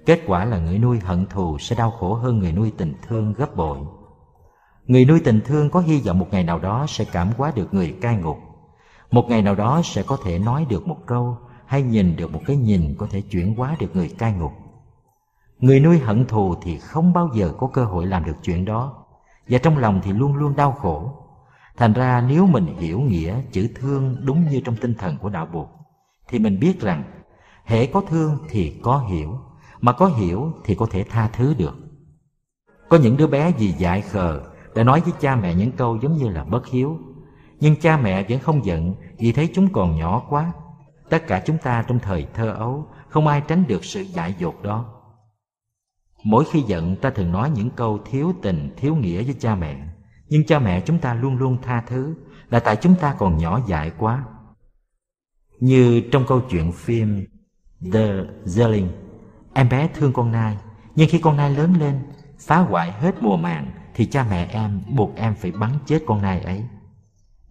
Kết 0.06 0.22
quả 0.28 0.46
là 0.46 0.58
người 0.58 0.78
nuôi 0.80 1.00
hận 1.00 1.26
thù 1.26 1.58
sẽ 1.58 1.76
đau 1.76 1.92
khổ 1.92 2.14
hơn 2.14 2.40
người 2.40 2.52
nuôi 2.52 2.72
tình 2.78 2.94
thương 3.08 3.34
gấp 3.34 3.56
bội. 3.56 3.80
Người 4.86 5.06
nuôi 5.06 5.20
tình 5.20 5.42
thương 5.46 5.70
có 5.70 5.80
hy 5.80 6.02
vọng 6.02 6.20
một 6.20 6.28
ngày 6.32 6.44
nào 6.44 6.60
đó 6.60 6.86
sẽ 6.90 7.06
cảm 7.12 7.32
hóa 7.38 7.52
được 7.56 7.74
người 7.74 7.96
cai 8.02 8.18
ngục. 8.18 8.38
Một 9.12 9.26
ngày 9.30 9.42
nào 9.42 9.56
đó 9.56 9.82
sẽ 9.84 10.04
có 10.04 10.18
thể 10.24 10.40
nói 10.40 10.66
được 10.70 10.88
một 10.88 10.98
câu 11.06 11.38
hay 11.66 11.82
nhìn 11.82 12.16
được 12.16 12.34
một 12.34 12.42
cái 12.46 12.56
nhìn 12.56 12.96
có 12.98 13.08
thể 13.10 13.22
chuyển 13.22 13.56
hóa 13.56 13.76
được 13.80 13.96
người 13.96 14.10
cai 14.18 14.34
ngục. 14.34 14.52
Người 15.60 15.80
nuôi 15.80 16.00
hận 16.00 16.26
thù 16.26 16.56
thì 16.62 16.78
không 16.78 17.14
bao 17.14 17.30
giờ 17.34 17.54
có 17.58 17.68
cơ 17.68 17.86
hội 17.86 18.06
làm 18.06 18.26
được 18.26 18.36
chuyện 18.44 18.66
đó 18.66 19.07
và 19.50 19.58
trong 19.58 19.78
lòng 19.78 20.02
thì 20.04 20.14
luôn 20.14 20.36
luôn 20.36 20.56
đau 20.56 20.72
khổ. 20.72 21.12
Thành 21.78 21.94
ra 21.94 22.24
nếu 22.28 22.46
mình 22.46 22.66
hiểu 22.78 23.00
nghĩa 23.00 23.42
chữ 23.52 23.70
thương 23.76 24.16
đúng 24.26 24.50
như 24.50 24.62
trong 24.66 24.76
tinh 24.76 24.94
thần 24.94 25.18
của 25.18 25.30
đạo 25.30 25.48
buộc 25.54 25.70
thì 26.28 26.40
mình 26.40 26.60
biết 26.60 26.82
rằng 26.82 27.04
hễ 27.66 27.86
có 27.86 28.02
thương 28.02 28.38
thì 28.50 28.80
có 28.84 28.98
hiểu, 29.00 29.40
mà 29.82 29.92
có 29.92 30.06
hiểu 30.06 30.52
thì 30.66 30.76
có 30.76 30.88
thể 30.92 31.04
tha 31.04 31.28
thứ 31.28 31.54
được. 31.58 31.78
Có 32.90 32.98
những 32.98 33.18
đứa 33.18 33.28
bé 33.28 33.52
vì 33.52 33.72
dại 33.72 34.02
khờ 34.02 34.42
đã 34.76 34.84
nói 34.84 35.02
với 35.02 35.14
cha 35.20 35.36
mẹ 35.36 35.54
những 35.56 35.72
câu 35.72 35.98
giống 36.02 36.18
như 36.18 36.30
là 36.30 36.44
bất 36.44 36.68
hiếu 36.68 36.98
nhưng 37.60 37.76
cha 37.76 37.98
mẹ 37.98 38.26
vẫn 38.30 38.40
không 38.40 38.66
giận 38.66 38.96
vì 39.18 39.32
thấy 39.32 39.50
chúng 39.54 39.74
còn 39.74 39.96
nhỏ 39.96 40.24
quá. 40.30 40.54
Tất 41.10 41.28
cả 41.28 41.42
chúng 41.46 41.58
ta 41.58 41.84
trong 41.88 42.00
thời 42.00 42.28
thơ 42.34 42.50
ấu, 42.52 42.88
không 43.10 43.28
ai 43.28 43.42
tránh 43.48 43.64
được 43.68 43.86
sự 43.86 44.02
dại 44.02 44.36
dột 44.40 44.64
đó 44.64 44.86
mỗi 46.28 46.46
khi 46.52 46.62
giận, 46.62 46.96
ta 46.96 47.10
thường 47.10 47.32
nói 47.32 47.50
những 47.50 47.70
câu 47.70 48.00
thiếu 48.06 48.34
tình, 48.42 48.74
thiếu 48.78 48.96
nghĩa 48.96 49.24
với 49.24 49.36
cha 49.40 49.56
mẹ. 49.56 49.88
Nhưng 50.30 50.46
cha 50.46 50.60
mẹ 50.60 50.82
chúng 50.82 51.00
ta 51.00 51.14
luôn 51.14 51.38
luôn 51.38 51.58
tha 51.62 51.84
thứ, 51.88 52.16
là 52.50 52.60
tại 52.60 52.76
chúng 52.76 52.96
ta 52.96 53.16
còn 53.18 53.38
nhỏ 53.38 53.60
dại 53.68 53.92
quá. 53.98 54.24
Như 55.60 56.02
trong 56.12 56.24
câu 56.28 56.42
chuyện 56.50 56.72
phim 56.72 57.26
The 57.94 58.08
Zerling, 58.46 58.88
em 59.54 59.70
bé 59.70 59.90
thương 59.94 60.14
con 60.14 60.32
nai. 60.32 60.58
Nhưng 60.96 61.10
khi 61.10 61.20
con 61.20 61.38
nai 61.38 61.52
lớn 61.52 61.74
lên, 61.80 62.00
phá 62.40 62.58
hoại 62.58 62.92
hết 62.92 63.16
mùa 63.22 63.38
màng, 63.38 63.72
thì 63.96 64.06
cha 64.06 64.26
mẹ 64.30 64.48
em 64.52 64.82
buộc 64.96 65.16
em 65.16 65.36
phải 65.36 65.52
bắn 65.52 65.72
chết 65.86 66.00
con 66.08 66.22
nai 66.22 66.42
ấy. 66.42 66.64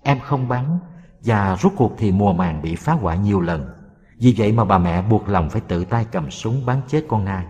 Em 0.03 0.21
không 0.21 0.49
bắn, 0.49 0.79
và 1.25 1.57
rốt 1.57 1.73
cuộc 1.77 1.93
thì 1.99 2.13
mùa 2.13 2.33
màng 2.33 2.63
bị 2.63 2.75
phá 2.77 2.93
hoại 2.93 3.19
nhiều 3.19 3.41
lần. 3.41 3.69
Vì 4.21 4.35
vậy 4.39 4.53
mà 4.53 4.65
bà 4.65 4.79
mẹ 4.79 5.03
buộc 5.03 5.29
lòng 5.29 5.51
phải 5.51 5.61
tự 5.69 5.85
tay 5.85 6.07
cầm 6.13 6.31
súng 6.31 6.67
bắn 6.67 6.81
chết 6.89 7.05
con 7.09 7.25
nai 7.25 7.47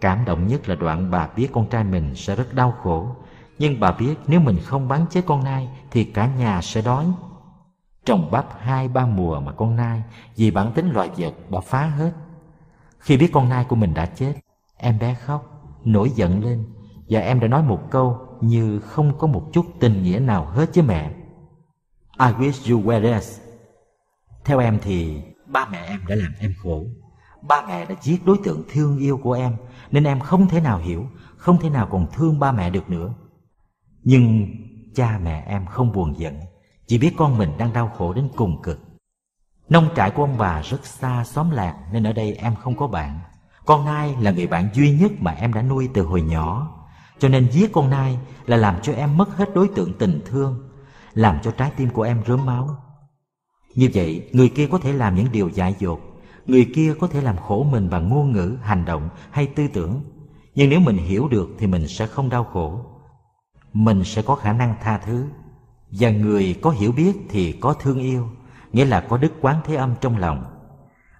cảm 0.00 0.24
động 0.24 0.46
nhất 0.46 0.68
là 0.68 0.74
đoạn 0.74 1.10
bà 1.10 1.28
biết 1.36 1.48
con 1.52 1.66
trai 1.68 1.84
mình 1.84 2.14
sẽ 2.14 2.36
rất 2.36 2.54
đau 2.54 2.74
khổ 2.82 3.16
nhưng 3.58 3.80
bà 3.80 3.92
biết 3.92 4.14
nếu 4.26 4.40
mình 4.40 4.58
không 4.64 4.88
bắn 4.88 5.06
chết 5.10 5.22
con 5.26 5.44
nai 5.44 5.68
thì 5.90 6.04
cả 6.04 6.30
nhà 6.38 6.60
sẽ 6.62 6.82
đói 6.82 7.06
trồng 8.04 8.30
bắp 8.30 8.46
hai 8.58 8.88
ba 8.88 9.06
mùa 9.06 9.40
mà 9.40 9.52
con 9.52 9.76
nai 9.76 10.02
vì 10.36 10.50
bản 10.50 10.72
tính 10.72 10.90
loài 10.90 11.10
vật 11.16 11.34
bà 11.50 11.60
phá 11.60 11.86
hết 11.86 12.12
khi 12.98 13.16
biết 13.16 13.30
con 13.32 13.48
nai 13.48 13.64
của 13.64 13.76
mình 13.76 13.94
đã 13.94 14.06
chết 14.06 14.34
Em 14.76 14.98
bé 14.98 15.14
khóc, 15.14 15.70
nổi 15.84 16.10
giận 16.14 16.44
lên 16.44 16.64
và 17.08 17.20
em 17.20 17.40
đã 17.40 17.48
nói 17.48 17.62
một 17.62 17.90
câu 17.90 18.18
như 18.40 18.80
không 18.80 19.18
có 19.18 19.26
một 19.26 19.50
chút 19.52 19.66
tình 19.80 20.02
nghĩa 20.02 20.18
nào 20.18 20.46
hết 20.46 20.74
với 20.74 20.84
mẹ. 20.84 21.14
I 22.18 22.26
wish 22.26 22.74
you 22.74 22.82
were 22.82 23.00
less. 23.00 23.40
Theo 24.44 24.58
em 24.58 24.78
thì 24.82 25.22
ba 25.46 25.66
mẹ 25.72 25.86
em 25.86 26.00
đã 26.08 26.14
làm 26.14 26.32
em 26.40 26.54
khổ. 26.62 26.84
Ba 27.42 27.66
mẹ 27.66 27.86
đã 27.86 27.94
giết 28.02 28.26
đối 28.26 28.38
tượng 28.44 28.62
thương 28.72 28.98
yêu 28.98 29.20
của 29.22 29.32
em 29.32 29.56
nên 29.94 30.04
em 30.04 30.20
không 30.20 30.48
thể 30.48 30.60
nào 30.60 30.78
hiểu, 30.78 31.06
không 31.36 31.58
thể 31.58 31.70
nào 31.70 31.88
còn 31.90 32.06
thương 32.12 32.38
ba 32.38 32.52
mẹ 32.52 32.70
được 32.70 32.90
nữa. 32.90 33.14
Nhưng 34.02 34.46
cha 34.94 35.18
mẹ 35.22 35.44
em 35.46 35.66
không 35.66 35.92
buồn 35.92 36.18
giận, 36.18 36.40
chỉ 36.86 36.98
biết 36.98 37.14
con 37.16 37.38
mình 37.38 37.50
đang 37.58 37.72
đau 37.72 37.92
khổ 37.98 38.12
đến 38.12 38.28
cùng 38.36 38.62
cực. 38.62 38.80
Nông 39.68 39.88
trại 39.96 40.10
của 40.10 40.22
ông 40.22 40.38
bà 40.38 40.60
rất 40.60 40.86
xa 40.86 41.24
xóm 41.24 41.50
làng 41.50 41.76
nên 41.92 42.06
ở 42.06 42.12
đây 42.12 42.34
em 42.34 42.54
không 42.54 42.76
có 42.76 42.86
bạn. 42.86 43.20
Con 43.66 43.84
Nai 43.84 44.16
là 44.20 44.30
người 44.30 44.46
bạn 44.46 44.68
duy 44.74 44.98
nhất 44.98 45.12
mà 45.18 45.30
em 45.30 45.52
đã 45.52 45.62
nuôi 45.62 45.88
từ 45.94 46.02
hồi 46.02 46.22
nhỏ. 46.22 46.76
Cho 47.18 47.28
nên 47.28 47.50
giết 47.50 47.72
con 47.72 47.90
Nai 47.90 48.18
là 48.46 48.56
làm 48.56 48.80
cho 48.82 48.92
em 48.92 49.16
mất 49.16 49.36
hết 49.36 49.54
đối 49.54 49.68
tượng 49.68 49.98
tình 49.98 50.20
thương, 50.26 50.68
làm 51.12 51.38
cho 51.42 51.50
trái 51.50 51.72
tim 51.76 51.90
của 51.90 52.02
em 52.02 52.22
rớm 52.26 52.46
máu. 52.46 52.76
Như 53.74 53.90
vậy, 53.94 54.30
người 54.32 54.48
kia 54.48 54.66
có 54.66 54.78
thể 54.78 54.92
làm 54.92 55.14
những 55.14 55.32
điều 55.32 55.48
dại 55.48 55.74
dột, 55.78 56.00
người 56.46 56.70
kia 56.74 56.94
có 57.00 57.06
thể 57.06 57.20
làm 57.20 57.36
khổ 57.36 57.66
mình 57.70 57.90
bằng 57.90 58.08
ngôn 58.08 58.32
ngữ, 58.32 58.56
hành 58.62 58.84
động 58.84 59.08
hay 59.30 59.46
tư 59.46 59.68
tưởng. 59.72 60.00
Nhưng 60.54 60.70
nếu 60.70 60.80
mình 60.80 60.96
hiểu 60.96 61.28
được 61.28 61.48
thì 61.58 61.66
mình 61.66 61.88
sẽ 61.88 62.06
không 62.06 62.28
đau 62.28 62.44
khổ. 62.44 62.86
Mình 63.72 64.04
sẽ 64.04 64.22
có 64.22 64.34
khả 64.34 64.52
năng 64.52 64.74
tha 64.82 64.98
thứ. 64.98 65.26
Và 65.90 66.10
người 66.10 66.58
có 66.62 66.70
hiểu 66.70 66.92
biết 66.92 67.16
thì 67.28 67.52
có 67.52 67.74
thương 67.74 67.98
yêu, 67.98 68.28
nghĩa 68.72 68.84
là 68.84 69.00
có 69.00 69.16
đức 69.16 69.32
quán 69.40 69.60
thế 69.64 69.74
âm 69.74 69.94
trong 70.00 70.18
lòng. 70.18 70.44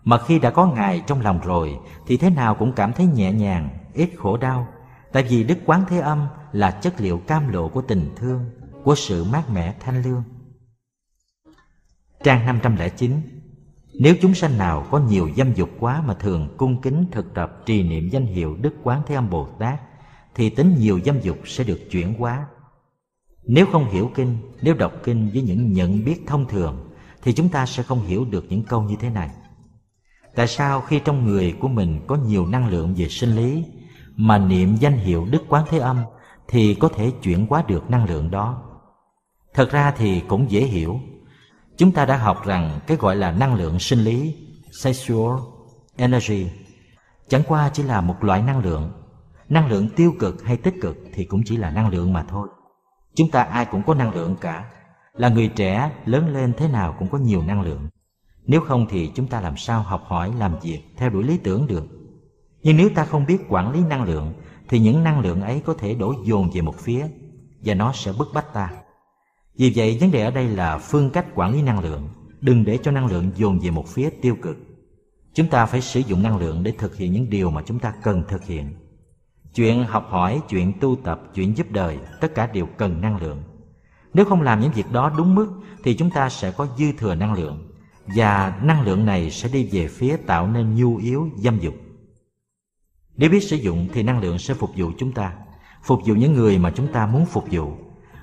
Mà 0.04 0.19
khi 0.19 0.38
đã 0.38 0.50
có 0.50 0.66
Ngài 0.66 1.02
trong 1.07 1.21
lòng 1.21 1.40
rồi 1.45 1.78
thì 2.07 2.16
thế 2.16 2.31
nào 2.31 2.54
cũng 2.54 2.73
cảm 2.73 2.93
thấy 2.93 3.07
nhẹ 3.07 3.33
nhàng, 3.33 3.69
ít 3.93 4.11
khổ 4.16 4.37
đau. 4.37 4.69
Tại 5.12 5.23
vì 5.23 5.45
đức 5.45 5.59
quán 5.66 5.85
thế 5.88 6.00
âm 6.00 6.26
là 6.52 6.71
chất 6.71 7.00
liệu 7.00 7.19
cam 7.19 7.49
lộ 7.49 7.69
của 7.69 7.83
tình 7.83 8.11
thương, 8.16 8.50
của 8.85 8.95
sự 8.95 9.25
mát 9.25 9.50
mẻ 9.50 9.75
thanh 9.81 10.02
lương. 10.02 10.23
Trang 12.23 12.47
509 12.47 13.12
nếu 13.98 14.14
chúng 14.20 14.34
sanh 14.34 14.58
nào 14.58 14.86
có 14.90 14.98
nhiều 14.98 15.30
dâm 15.36 15.54
dục 15.54 15.70
quá 15.80 16.02
mà 16.06 16.14
thường 16.14 16.48
cung 16.56 16.80
kính 16.80 17.04
thực 17.12 17.34
tập 17.34 17.62
trì 17.66 17.82
niệm 17.82 18.08
danh 18.08 18.26
hiệu 18.26 18.56
Đức 18.60 18.74
Quán 18.82 19.02
Thế 19.06 19.14
Âm 19.14 19.30
Bồ 19.30 19.48
Tát 19.58 19.80
thì 20.34 20.50
tính 20.50 20.76
nhiều 20.78 21.00
dâm 21.04 21.20
dục 21.20 21.38
sẽ 21.44 21.64
được 21.64 21.80
chuyển 21.90 22.14
hóa. 22.14 22.46
Nếu 23.44 23.66
không 23.72 23.90
hiểu 23.90 24.10
kinh, 24.14 24.36
nếu 24.62 24.74
đọc 24.74 24.92
kinh 25.04 25.30
với 25.32 25.42
những 25.42 25.72
nhận 25.72 26.04
biết 26.04 26.26
thông 26.26 26.48
thường 26.48 26.90
thì 27.22 27.32
chúng 27.32 27.48
ta 27.48 27.66
sẽ 27.66 27.82
không 27.82 28.02
hiểu 28.02 28.24
được 28.24 28.46
những 28.48 28.62
câu 28.62 28.82
như 28.82 28.96
thế 29.00 29.10
này. 29.10 29.30
Tại 30.34 30.46
sao 30.46 30.80
khi 30.80 31.00
trong 31.04 31.24
người 31.24 31.54
của 31.60 31.68
mình 31.68 32.00
có 32.06 32.16
nhiều 32.16 32.46
năng 32.46 32.68
lượng 32.68 32.94
về 32.96 33.08
sinh 33.08 33.36
lý 33.36 33.64
mà 34.16 34.38
niệm 34.38 34.76
danh 34.76 34.98
hiệu 34.98 35.26
Đức 35.30 35.42
Quán 35.48 35.64
Thế 35.68 35.78
Âm 35.78 35.98
thì 36.48 36.74
có 36.74 36.88
thể 36.88 37.10
chuyển 37.22 37.46
hóa 37.46 37.64
được 37.68 37.90
năng 37.90 38.04
lượng 38.04 38.30
đó? 38.30 38.62
Thật 39.54 39.70
ra 39.70 39.94
thì 39.98 40.20
cũng 40.20 40.50
dễ 40.50 40.60
hiểu. 40.60 41.00
Chúng 41.76 41.93
ta 41.93 42.04
đã 42.04 42.16
học 42.16 42.45
rằng 42.45 42.81
cái 42.87 42.97
gọi 42.97 43.16
là 43.16 43.33
năng 43.33 43.54
lượng 43.54 43.78
sinh 43.78 43.99
lý, 43.99 44.37
sexual 44.73 45.38
energy, 45.97 46.47
chẳng 47.28 47.43
qua 47.49 47.71
chỉ 47.73 47.83
là 47.83 48.00
một 48.00 48.25
loại 48.25 48.43
năng 48.43 48.59
lượng. 48.59 48.93
Năng 49.49 49.69
lượng 49.69 49.88
tiêu 49.97 50.14
cực 50.21 50.45
hay 50.45 50.57
tích 50.57 50.75
cực 50.83 50.97
thì 51.12 51.25
cũng 51.25 51.43
chỉ 51.47 51.57
là 51.57 51.71
năng 51.71 51.88
lượng 51.88 52.12
mà 52.12 52.25
thôi. 52.28 52.49
Chúng 53.14 53.31
ta 53.31 53.43
ai 53.43 53.64
cũng 53.64 53.83
có 53.83 53.95
năng 53.95 54.14
lượng 54.14 54.37
cả. 54.40 54.64
Là 55.12 55.28
người 55.28 55.49
trẻ, 55.49 55.90
lớn 56.04 56.35
lên 56.35 56.52
thế 56.57 56.69
nào 56.69 56.97
cũng 56.99 57.09
có 57.09 57.19
nhiều 57.19 57.43
năng 57.43 57.62
lượng. 57.62 57.88
Nếu 58.47 58.61
không 58.61 58.87
thì 58.90 59.11
chúng 59.14 59.26
ta 59.26 59.40
làm 59.40 59.57
sao 59.57 59.83
học 59.83 60.02
hỏi 60.07 60.33
làm 60.38 60.59
việc 60.62 60.81
theo 60.97 61.11
đuổi 61.11 61.25
lý 61.25 61.38
tưởng 61.38 61.66
được. 61.66 61.85
Nhưng 62.62 62.76
nếu 62.76 62.88
ta 62.95 63.04
không 63.04 63.26
biết 63.26 63.38
quản 63.49 63.73
lý 63.73 63.81
năng 63.81 64.04
lượng 64.04 64.33
thì 64.69 64.78
những 64.78 65.04
năng 65.04 65.21
lượng 65.21 65.40
ấy 65.40 65.62
có 65.66 65.75
thể 65.78 65.95
đổ 65.95 66.14
dồn 66.25 66.50
về 66.54 66.61
một 66.61 66.75
phía 66.78 67.07
và 67.64 67.75
nó 67.75 67.93
sẽ 67.93 68.12
bức 68.19 68.28
bách 68.35 68.52
ta. 68.52 68.71
Vì 69.58 69.73
vậy 69.76 69.99
vấn 70.00 70.11
đề 70.11 70.25
ở 70.25 70.30
đây 70.30 70.49
là 70.49 70.78
phương 70.78 71.11
cách 71.11 71.26
quản 71.34 71.52
lý 71.52 71.62
năng 71.62 71.80
lượng, 71.80 72.08
đừng 72.40 72.64
để 72.64 72.78
cho 72.82 72.90
năng 72.90 73.06
lượng 73.06 73.30
dồn 73.37 73.58
về 73.58 73.70
một 73.70 73.88
phía 73.88 74.11
tiêu 74.11 74.37
cực. 74.42 74.56
Chúng 75.34 75.49
ta 75.49 75.66
phải 75.66 75.80
sử 75.80 76.00
dụng 76.00 76.23
năng 76.23 76.37
lượng 76.37 76.62
để 76.62 76.73
thực 76.78 76.96
hiện 76.96 77.12
những 77.12 77.30
điều 77.30 77.50
mà 77.50 77.62
chúng 77.66 77.78
ta 77.78 77.94
cần 78.02 78.23
thực 78.28 78.44
hiện. 78.44 78.75
Chuyện 79.54 79.84
học 79.84 80.06
hỏi, 80.11 80.40
chuyện 80.49 80.73
tu 80.80 80.96
tập, 80.96 81.23
chuyện 81.34 81.56
giúp 81.56 81.66
đời, 81.70 81.99
tất 82.20 82.34
cả 82.34 82.46
đều 82.46 82.66
cần 82.66 83.00
năng 83.00 83.23
lượng. 83.23 83.42
Nếu 84.14 84.25
không 84.25 84.42
làm 84.42 84.61
những 84.61 84.73
việc 84.73 84.92
đó 84.92 85.12
đúng 85.16 85.34
mức 85.34 85.61
thì 85.84 85.94
chúng 85.94 86.11
ta 86.11 86.28
sẽ 86.28 86.50
có 86.50 86.68
dư 86.78 86.92
thừa 86.92 87.14
năng 87.14 87.34
lượng 87.34 87.70
và 88.06 88.61
năng 88.62 88.82
lượng 88.82 89.06
này 89.06 89.30
sẽ 89.30 89.49
đi 89.49 89.68
về 89.73 89.88
phía 89.88 90.16
tạo 90.16 90.46
nên 90.46 90.75
nhu 90.75 90.96
yếu 90.96 91.28
dâm 91.37 91.58
dục. 91.58 91.75
Nếu 93.16 93.30
biết 93.30 93.42
sử 93.42 93.56
dụng 93.56 93.88
thì 93.92 94.02
năng 94.02 94.20
lượng 94.20 94.38
sẽ 94.38 94.54
phục 94.54 94.70
vụ 94.76 94.90
chúng 94.99 95.12
ta, 95.12 95.32
phục 95.82 96.00
vụ 96.06 96.14
những 96.14 96.32
người 96.32 96.58
mà 96.58 96.73
chúng 96.76 96.92
ta 96.92 97.06
muốn 97.06 97.26
phục 97.26 97.44
vụ. 97.50 97.76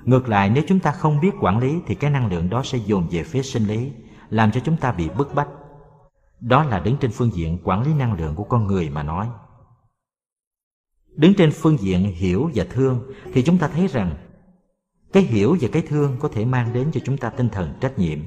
Ngược 0.06 0.30
lại 0.30 0.50
nếu 0.50 0.64
chúng 0.68 0.80
ta 0.80 0.92
không 0.92 1.20
biết 1.20 1.32
quản 1.42 1.60
lý 1.60 1.80
thì 1.88 1.96
cái 1.96 2.12
năng 2.12 2.28
lượng 2.28 2.50
đó 2.50 2.62
sẽ 2.64 2.78
dồn 2.78 3.08
về 3.12 3.24
phía 3.24 3.42
sinh 3.42 3.66
lý, 3.66 3.92
làm 4.30 4.52
cho 4.52 4.62
chúng 4.64 4.78
ta 4.78 4.92
bị 4.92 5.10
bức 5.10 5.36
bách. 5.36 5.48
Đó 6.40 6.64
là 6.64 6.80
đứng 6.80 6.98
trên 6.98 7.12
phương 7.12 7.34
diện 7.34 7.58
quản 7.64 7.84
lý 7.84 7.94
năng 7.94 8.14
lượng 8.14 8.36
của 8.36 8.44
con 8.44 8.68
người 8.68 8.90
mà 8.90 9.04
nói. 9.04 9.28
Đứng 11.16 11.34
trên 11.34 11.52
phương 11.52 11.78
diện 11.78 12.04
hiểu 12.04 12.52
và 12.56 12.66
thương 12.70 13.12
thì 13.34 13.42
chúng 13.42 13.58
ta 13.58 13.68
thấy 13.68 13.88
rằng 13.88 14.16
cái 15.14 15.24
hiểu 15.24 15.58
và 15.62 15.68
cái 15.72 15.82
thương 15.82 16.18
có 16.20 16.28
thể 16.28 16.46
mang 16.46 16.74
đến 16.74 16.92
cho 16.94 17.02
chúng 17.06 17.18
ta 17.18 17.30
tinh 17.30 17.50
thần 17.50 17.74
trách 17.82 18.00
nhiệm 18.00 18.20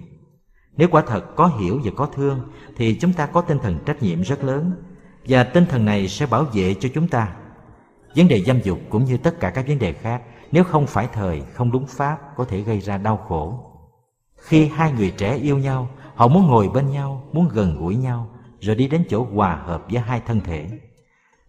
nếu 0.76 0.88
quả 0.88 1.02
thật 1.07 1.37
có 1.37 1.47
hiểu 1.47 1.81
và 1.85 1.90
có 1.97 2.07
thương 2.07 2.40
thì 2.76 2.99
chúng 3.00 3.12
ta 3.12 3.26
có 3.26 3.40
tinh 3.40 3.59
thần 3.59 3.78
trách 3.87 4.02
nhiệm 4.02 4.21
rất 4.21 4.45
lớn 4.45 4.73
và 5.28 5.45
tinh 5.45 5.66
thần 5.66 5.85
này 5.85 6.09
sẽ 6.09 6.26
bảo 6.26 6.45
vệ 6.45 6.75
cho 6.75 6.88
chúng 6.95 7.09
ta. 7.09 7.37
Vấn 8.16 8.28
đề 8.28 8.43
dâm 8.43 8.61
dục 8.61 8.78
cũng 8.90 9.04
như 9.04 9.16
tất 9.16 9.40
cả 9.40 9.50
các 9.50 9.69
vấn 9.69 9.78
đề 9.78 9.93
khác 9.93 10.23
nếu 10.54 10.64
không 10.64 10.87
phải 10.87 11.08
thời, 11.12 11.42
không 11.52 11.73
đúng 11.73 11.87
pháp 11.87 12.18
có 12.37 12.44
thể 12.44 12.61
gây 12.61 12.80
ra 12.80 12.99
đau 12.99 13.16
khổ. 13.16 13.58
Khi 14.37 14.66
hai 14.66 14.92
người 14.92 15.11
trẻ 15.11 15.37
yêu 15.37 15.58
nhau, 15.58 15.88
họ 16.14 16.28
muốn 16.28 16.46
ngồi 16.46 16.68
bên 16.68 16.90
nhau, 16.90 17.25
muốn 17.32 17.49
gần 17.49 17.76
gũi 17.78 17.96
nhau 17.96 18.30
rồi 18.61 18.76
đi 18.76 18.88
đến 18.88 19.04
chỗ 19.11 19.26
hòa 19.34 19.62
hợp 19.66 19.84
với 19.90 20.02
hai 20.02 20.20
thân 20.26 20.40
thể. 20.40 20.68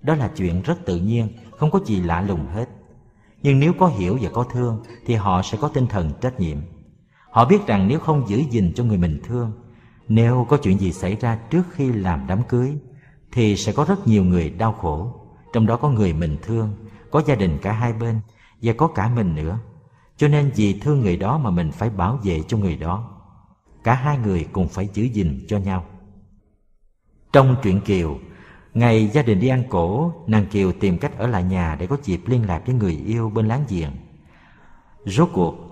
Đó 0.01 0.15
là 0.15 0.31
chuyện 0.37 0.61
rất 0.61 0.85
tự 0.85 0.97
nhiên, 0.97 1.27
không 1.57 1.71
có 1.71 1.79
gì 1.85 2.01
lạ 2.01 2.21
lùng 2.21 2.47
hết. 2.47 2.65
Nhưng 3.41 3.59
nếu 3.59 3.73
có 3.79 3.87
hiểu 3.87 4.17
và 4.21 4.29
có 4.33 4.43
thương 4.43 4.83
thì 5.05 5.15
họ 5.15 5.41
sẽ 5.41 5.57
có 5.61 5.67
tinh 5.67 5.87
thần 5.87 6.11
trách 6.21 6.39
nhiệm. 6.39 6.57
Họ 7.29 7.45
biết 7.45 7.67
rằng 7.67 7.87
nếu 7.87 7.99
không 7.99 8.27
giữ 8.27 8.43
gìn 8.49 8.73
cho 8.75 8.83
người 8.83 8.97
mình 8.97 9.21
thương, 9.23 9.51
nếu 10.07 10.45
có 10.49 10.57
chuyện 10.57 10.79
gì 10.79 10.91
xảy 10.91 11.15
ra 11.15 11.39
trước 11.49 11.63
khi 11.71 11.93
làm 11.93 12.27
đám 12.27 12.43
cưới, 12.43 12.77
thì 13.31 13.55
sẽ 13.55 13.71
có 13.71 13.85
rất 13.85 14.07
nhiều 14.07 14.23
người 14.23 14.49
đau 14.49 14.73
khổ. 14.73 15.13
Trong 15.53 15.65
đó 15.65 15.77
có 15.77 15.89
người 15.89 16.13
mình 16.13 16.37
thương, 16.41 16.73
có 17.11 17.21
gia 17.25 17.35
đình 17.35 17.57
cả 17.61 17.71
hai 17.71 17.93
bên 17.93 18.19
và 18.65 18.73
có 18.73 18.87
cả 18.87 19.09
mình 19.15 19.35
nữa. 19.35 19.59
Cho 20.17 20.27
nên 20.27 20.51
vì 20.55 20.79
thương 20.79 21.01
người 21.01 21.17
đó 21.17 21.37
mà 21.37 21.49
mình 21.49 21.71
phải 21.71 21.89
bảo 21.89 22.19
vệ 22.23 22.41
cho 22.47 22.57
người 22.57 22.75
đó. 22.75 23.09
Cả 23.83 23.93
hai 23.93 24.17
người 24.17 24.47
cùng 24.51 24.67
phải 24.67 24.89
giữ 24.93 25.03
gìn 25.03 25.45
cho 25.47 25.57
nhau. 25.57 25.85
Trong 27.33 27.55
truyện 27.63 27.81
Kiều, 27.81 28.17
ngày 28.73 29.07
gia 29.07 29.21
đình 29.21 29.39
đi 29.39 29.47
ăn 29.47 29.63
cổ, 29.69 30.13
nàng 30.27 30.45
Kiều 30.45 30.71
tìm 30.71 30.97
cách 30.97 31.17
ở 31.17 31.27
lại 31.27 31.43
nhà 31.43 31.75
để 31.79 31.87
có 31.87 31.97
dịp 32.03 32.21
liên 32.25 32.47
lạc 32.47 32.61
với 32.65 32.75
người 32.75 33.03
yêu 33.05 33.29
bên 33.29 33.47
láng 33.47 33.65
giềng. 33.69 33.91
Rốt 35.05 35.29
cuộc, 35.33 35.65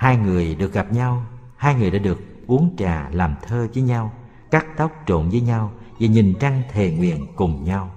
Hai 0.00 0.16
người 0.16 0.54
được 0.54 0.72
gặp 0.72 0.92
nhau, 0.92 1.22
hai 1.56 1.74
người 1.74 1.90
đã 1.90 1.98
được 1.98 2.20
uống 2.46 2.74
trà 2.78 3.10
làm 3.12 3.34
thơ 3.42 3.68
với 3.74 3.82
nhau, 3.82 4.12
cắt 4.50 4.66
tóc 4.76 4.92
trộn 5.06 5.28
với 5.28 5.40
nhau 5.40 5.72
và 6.00 6.06
nhìn 6.06 6.34
trăng 6.40 6.62
thề 6.72 6.90
nguyện 6.90 7.26
cùng 7.36 7.64
nhau. 7.64 7.90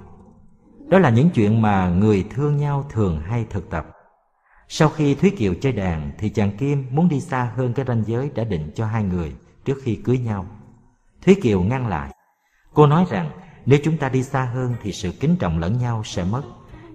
Đó 0.87 0.99
là 0.99 1.09
những 1.09 1.29
chuyện 1.29 1.61
mà 1.61 1.89
người 1.89 2.25
thương 2.29 2.57
nhau 2.57 2.85
thường 2.89 3.21
hay 3.25 3.45
thực 3.49 3.69
tập. 3.69 3.92
Sau 4.75 4.89
khi 4.89 5.15
Thúy 5.15 5.29
Kiều 5.29 5.53
chơi 5.53 5.71
đàn 5.71 6.11
thì 6.17 6.29
chàng 6.29 6.57
Kim 6.57 6.85
muốn 6.91 7.09
đi 7.09 7.21
xa 7.21 7.51
hơn 7.55 7.73
cái 7.73 7.85
ranh 7.87 8.03
giới 8.07 8.29
đã 8.35 8.43
định 8.43 8.71
cho 8.75 8.85
hai 8.85 9.03
người 9.03 9.35
trước 9.65 9.77
khi 9.83 9.95
cưới 9.95 10.17
nhau. 10.17 10.45
Thúy 11.21 11.35
Kiều 11.41 11.61
ngăn 11.61 11.87
lại. 11.87 12.11
Cô 12.73 12.87
nói 12.87 13.05
rằng 13.09 13.29
nếu 13.65 13.79
chúng 13.83 13.97
ta 13.97 14.09
đi 14.09 14.23
xa 14.23 14.45
hơn 14.45 14.73
thì 14.83 14.91
sự 14.91 15.11
kính 15.19 15.35
trọng 15.35 15.59
lẫn 15.59 15.77
nhau 15.77 16.01
sẽ 16.05 16.23
mất 16.23 16.41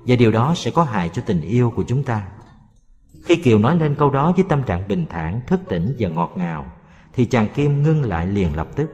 và 0.07 0.17
điều 0.17 0.31
đó 0.31 0.55
sẽ 0.57 0.71
có 0.71 0.83
hại 0.83 1.09
cho 1.09 1.23
tình 1.27 1.41
yêu 1.41 1.73
của 1.77 1.85
chúng 1.89 2.03
ta. 2.03 2.29
Khi 3.25 3.37
Kiều 3.37 3.59
nói 3.59 3.77
lên 3.77 3.95
câu 3.95 4.11
đó 4.11 4.33
với 4.33 4.45
tâm 4.49 4.63
trạng 4.63 4.89
bình 4.89 5.07
thản, 5.11 5.41
thức 5.47 5.61
tỉnh 5.69 5.97
và 5.99 6.09
ngọt 6.09 6.33
ngào, 6.37 6.67
thì 7.13 7.25
chàng 7.25 7.49
Kim 7.55 7.83
ngưng 7.83 8.03
lại 8.03 8.27
liền 8.27 8.57
lập 8.57 8.69
tức, 8.77 8.91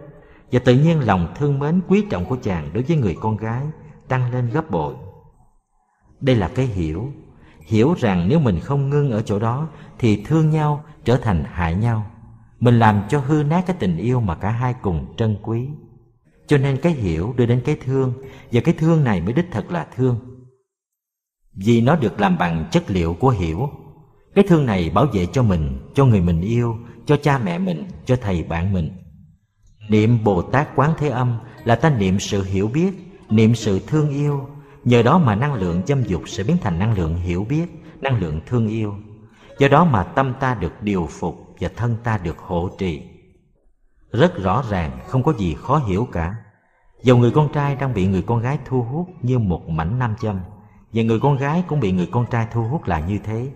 và 0.52 0.60
tự 0.64 0.74
nhiên 0.74 1.00
lòng 1.00 1.34
thương 1.38 1.58
mến 1.58 1.80
quý 1.88 2.04
trọng 2.10 2.24
của 2.24 2.36
chàng 2.42 2.70
đối 2.72 2.82
với 2.82 2.96
người 2.96 3.16
con 3.20 3.36
gái 3.36 3.62
tăng 4.08 4.32
lên 4.32 4.50
gấp 4.50 4.70
bội. 4.70 4.94
Đây 6.20 6.36
là 6.36 6.48
cái 6.54 6.66
hiểu, 6.66 7.12
hiểu 7.64 7.94
rằng 7.98 8.28
nếu 8.28 8.38
mình 8.38 8.60
không 8.60 8.90
ngưng 8.90 9.10
ở 9.10 9.22
chỗ 9.22 9.38
đó 9.38 9.68
thì 9.98 10.24
thương 10.24 10.50
nhau 10.50 10.84
trở 11.04 11.16
thành 11.16 11.44
hại 11.52 11.74
nhau. 11.74 12.06
Mình 12.60 12.78
làm 12.78 13.02
cho 13.08 13.18
hư 13.18 13.42
nát 13.42 13.64
cái 13.66 13.76
tình 13.78 13.96
yêu 13.96 14.20
mà 14.20 14.34
cả 14.34 14.50
hai 14.50 14.74
cùng 14.82 15.14
trân 15.16 15.36
quý. 15.42 15.68
Cho 16.46 16.58
nên 16.58 16.76
cái 16.76 16.92
hiểu 16.92 17.34
đưa 17.36 17.46
đến 17.46 17.62
cái 17.64 17.76
thương, 17.84 18.12
và 18.52 18.60
cái 18.64 18.74
thương 18.78 19.04
này 19.04 19.20
mới 19.20 19.32
đích 19.32 19.46
thật 19.50 19.70
là 19.70 19.86
thương. 19.96 20.20
Vì 21.54 21.80
nó 21.80 21.96
được 21.96 22.20
làm 22.20 22.38
bằng 22.38 22.68
chất 22.70 22.90
liệu 22.90 23.14
của 23.14 23.30
hiểu 23.30 23.68
cái 24.34 24.44
thương 24.48 24.66
này 24.66 24.90
bảo 24.90 25.06
vệ 25.12 25.26
cho 25.32 25.42
mình, 25.42 25.78
cho 25.94 26.04
người 26.04 26.20
mình 26.20 26.40
yêu, 26.40 26.76
cho 27.06 27.16
cha 27.16 27.38
mẹ 27.38 27.58
mình, 27.58 27.84
cho 28.04 28.16
thầy 28.16 28.42
bạn 28.42 28.72
mình. 28.72 28.90
Niệm 29.88 30.24
Bồ 30.24 30.42
Tát 30.42 30.68
Quán 30.76 30.94
Thế 30.98 31.08
Âm 31.08 31.38
là 31.64 31.74
ta 31.74 31.90
niệm 31.90 32.18
sự 32.20 32.44
hiểu 32.44 32.68
biết, 32.68 32.90
niệm 33.30 33.54
sự 33.54 33.80
thương 33.86 34.08
yêu 34.10 34.48
nhờ 34.84 35.02
đó 35.02 35.18
mà 35.18 35.34
năng 35.34 35.54
lượng 35.54 35.82
dâm 35.86 36.02
dục 36.02 36.22
sẽ 36.26 36.44
biến 36.44 36.56
thành 36.62 36.78
năng 36.78 36.98
lượng 36.98 37.16
hiểu 37.16 37.46
biết, 37.48 37.66
năng 38.00 38.20
lượng 38.20 38.40
thương 38.46 38.68
yêu. 38.68 38.94
Do 39.58 39.68
đó 39.68 39.84
mà 39.84 40.02
tâm 40.02 40.34
ta 40.40 40.54
được 40.54 40.82
điều 40.82 41.06
phục 41.10 41.54
và 41.60 41.68
thân 41.76 41.96
ta 42.04 42.18
được 42.18 42.38
hộ 42.38 42.70
trì. 42.78 43.02
Rất 44.12 44.36
rõ 44.36 44.64
ràng, 44.70 44.98
không 45.08 45.22
có 45.22 45.32
gì 45.32 45.56
khó 45.62 45.78
hiểu 45.78 46.08
cả. 46.12 46.34
Dầu 47.02 47.16
người 47.16 47.30
con 47.30 47.52
trai 47.52 47.76
đang 47.76 47.94
bị 47.94 48.06
người 48.06 48.22
con 48.22 48.40
gái 48.40 48.58
thu 48.64 48.82
hút 48.82 49.08
như 49.22 49.38
một 49.38 49.68
mảnh 49.68 49.98
nam 49.98 50.14
châm, 50.20 50.40
và 50.92 51.02
người 51.02 51.20
con 51.20 51.36
gái 51.36 51.64
cũng 51.68 51.80
bị 51.80 51.92
người 51.92 52.08
con 52.12 52.26
trai 52.30 52.46
thu 52.52 52.62
hút 52.62 52.84
là 52.84 53.00
như 53.00 53.18
thế. 53.18 53.50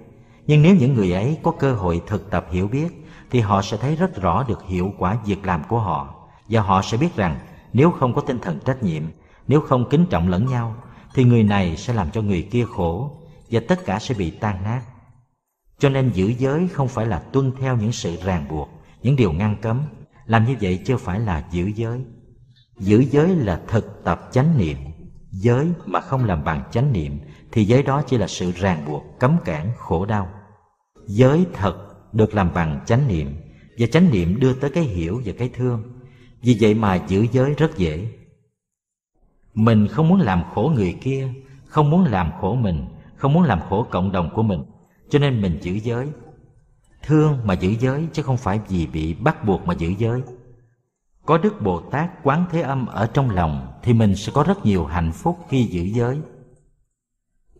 Nhưng 0.47 0.63
nếu 0.63 0.77
những 0.77 0.95
người 0.95 1.13
ấy 1.13 1.39
có 1.43 1.51
cơ 1.51 1.75
hội 1.75 2.03
thực 2.07 2.31
tập 2.31 2.47
hiểu 2.51 2.69
biết, 2.69 3.07
thì 3.31 3.41
họ 3.41 3.63
sẽ 3.63 3.77
thấy 3.77 3.97
rất 3.97 4.23
rõ 4.23 4.45
được 4.49 4.63
hiệu 4.63 4.93
quả 4.99 5.17
việc 5.25 5.47
làm 5.47 5.63
của 5.69 5.79
họ. 5.79 6.15
Và 6.49 6.61
họ 6.61 6.83
sẽ 6.83 6.97
biết 6.97 7.17
rằng, 7.17 7.37
nếu 7.73 7.91
không 7.91 8.15
có 8.15 8.21
tinh 8.21 8.39
thần 8.39 8.59
trách 8.65 8.83
nhiệm, 8.83 9.03
nếu 9.49 9.61
không 9.61 9.89
kính 9.91 10.07
trọng 10.11 10.29
lẫn 10.29 10.47
nhau 10.47 10.75
thì 11.15 11.25
người 11.25 11.43
này 11.43 11.77
sẽ 11.77 11.95
làm 11.95 12.11
cho 12.11 12.23
người 12.23 12.49
kia 12.51 12.65
khổ 12.65 13.19
và 13.51 13.61
tất 13.69 13.85
cả 13.85 13.99
sẽ 13.99 14.15
bị 14.15 14.31
tan 14.31 14.63
nát. 14.65 14.83
Cho 15.79 15.89
nên 15.89 16.11
giữ 16.15 16.33
giới 16.39 16.69
không 16.69 16.89
phải 16.89 17.07
là 17.07 17.19
tuân 17.19 17.53
theo 17.61 17.77
những 17.77 17.93
sự 17.93 18.17
ràng 18.25 18.47
buộc, 18.51 18.69
những 19.03 19.17
điều 19.17 19.33
ngăn 19.33 19.57
cấm. 19.63 19.83
Làm 20.27 20.45
như 20.45 20.57
vậy 20.61 20.83
chưa 20.87 20.97
phải 20.97 21.21
là 21.21 21.49
giữ 21.51 21.67
giới. 21.67 22.01
Giữ 22.79 23.05
giới 23.11 23.29
là 23.29 23.61
thực 23.69 24.05
tập 24.05 24.29
chánh 24.33 24.59
niệm. 24.59 24.77
Giới 25.31 25.67
mà 25.87 26.01
không 26.01 26.25
làm 26.25 26.45
bằng 26.45 26.63
chánh 26.71 26.93
niệm 26.93 27.19
thì 27.53 27.65
giới 27.65 27.83
đó 27.83 28.03
chỉ 28.07 28.19
là 28.19 28.27
sự 28.27 28.53
ràng 28.53 28.85
buộc, 28.87 29.05
cấm 29.19 29.37
cản, 29.45 29.73
khổ 29.77 30.07
đau. 30.07 30.29
Giới 31.07 31.47
thật 31.53 31.75
được 32.13 32.35
làm 32.35 32.55
bằng 32.55 32.81
chánh 32.87 33.09
niệm 33.09 33.37
và 33.79 33.87
chánh 33.87 34.11
niệm 34.11 34.41
đưa 34.41 34.53
tới 34.53 34.71
cái 34.71 34.85
hiểu 34.85 35.23
và 35.25 35.33
cái 35.39 35.49
thương. 35.49 35.83
Vì 36.43 36.57
vậy 36.61 36.75
mà 36.75 36.95
giữ 37.09 37.27
giới 37.33 37.55
rất 37.55 37.79
dễ 37.79 38.09
mình 39.59 39.89
không 39.89 40.09
muốn 40.09 40.21
làm 40.21 40.43
khổ 40.55 40.73
người 40.75 40.99
kia, 41.01 41.29
không 41.67 41.91
muốn 41.91 42.05
làm 42.05 42.31
khổ 42.41 42.55
mình, 42.55 42.87
không 43.17 43.33
muốn 43.33 43.43
làm 43.43 43.61
khổ 43.69 43.87
cộng 43.91 44.13
đồng 44.13 44.31
của 44.35 44.43
mình. 44.43 44.63
Cho 45.11 45.19
nên 45.19 45.43
mình 45.43 45.59
giữ 45.63 45.73
giới. 45.73 46.07
Thương 47.03 47.39
mà 47.45 47.55
giữ 47.55 47.75
giới 47.81 48.07
chứ 48.13 48.23
không 48.23 48.37
phải 48.37 48.61
vì 48.69 48.87
bị 48.87 49.15
bắt 49.15 49.45
buộc 49.45 49.67
mà 49.67 49.75
giữ 49.75 49.95
giới. 49.99 50.23
Có 51.27 51.39
đức 51.39 51.63
bồ 51.63 51.81
tát 51.81 52.11
quán 52.23 52.45
thế 52.51 52.61
âm 52.61 52.87
ở 52.87 53.07
trong 53.07 53.31
lòng 53.31 53.73
thì 53.83 53.93
mình 53.93 54.17
sẽ 54.17 54.33
có 54.35 54.43
rất 54.43 54.67
nhiều 54.67 54.85
hạnh 54.85 55.13
phúc 55.13 55.39
khi 55.49 55.65
giữ 55.65 55.83
giới. 55.83 56.19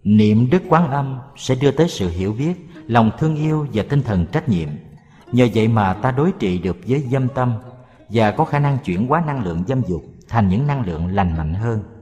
Niệm 0.05 0.51
đức 0.51 0.63
quán 0.69 0.91
âm 0.91 1.19
sẽ 1.37 1.55
đưa 1.55 1.71
tới 1.71 1.89
sự 1.89 2.09
hiểu 2.09 2.33
biết, 2.33 2.55
lòng 2.87 3.11
thương 3.19 3.37
yêu 3.37 3.67
và 3.73 3.85
tinh 3.89 4.03
thần 4.03 4.27
trách 4.33 4.49
nhiệm. 4.49 4.69
Nhờ 5.33 5.49
vậy 5.55 5.69
mà 5.69 5.95
ta 5.95 6.11
đối 6.11 6.33
trị 6.33 6.59
được 6.59 6.77
với 6.87 7.01
dâm 7.01 7.29
tâm 7.29 7.53
và 8.09 8.31
có 8.31 8.45
khả 8.45 8.59
năng 8.59 8.79
chuyển 8.85 9.07
hóa 9.07 9.23
năng 9.27 9.45
lượng 9.45 9.65
dâm 9.69 9.83
dục 9.89 10.03
thành 10.29 10.49
những 10.49 10.67
năng 10.67 10.87
lượng 10.87 11.07
lành 11.07 11.37
mạnh 11.37 11.55
hơn. 11.55 11.98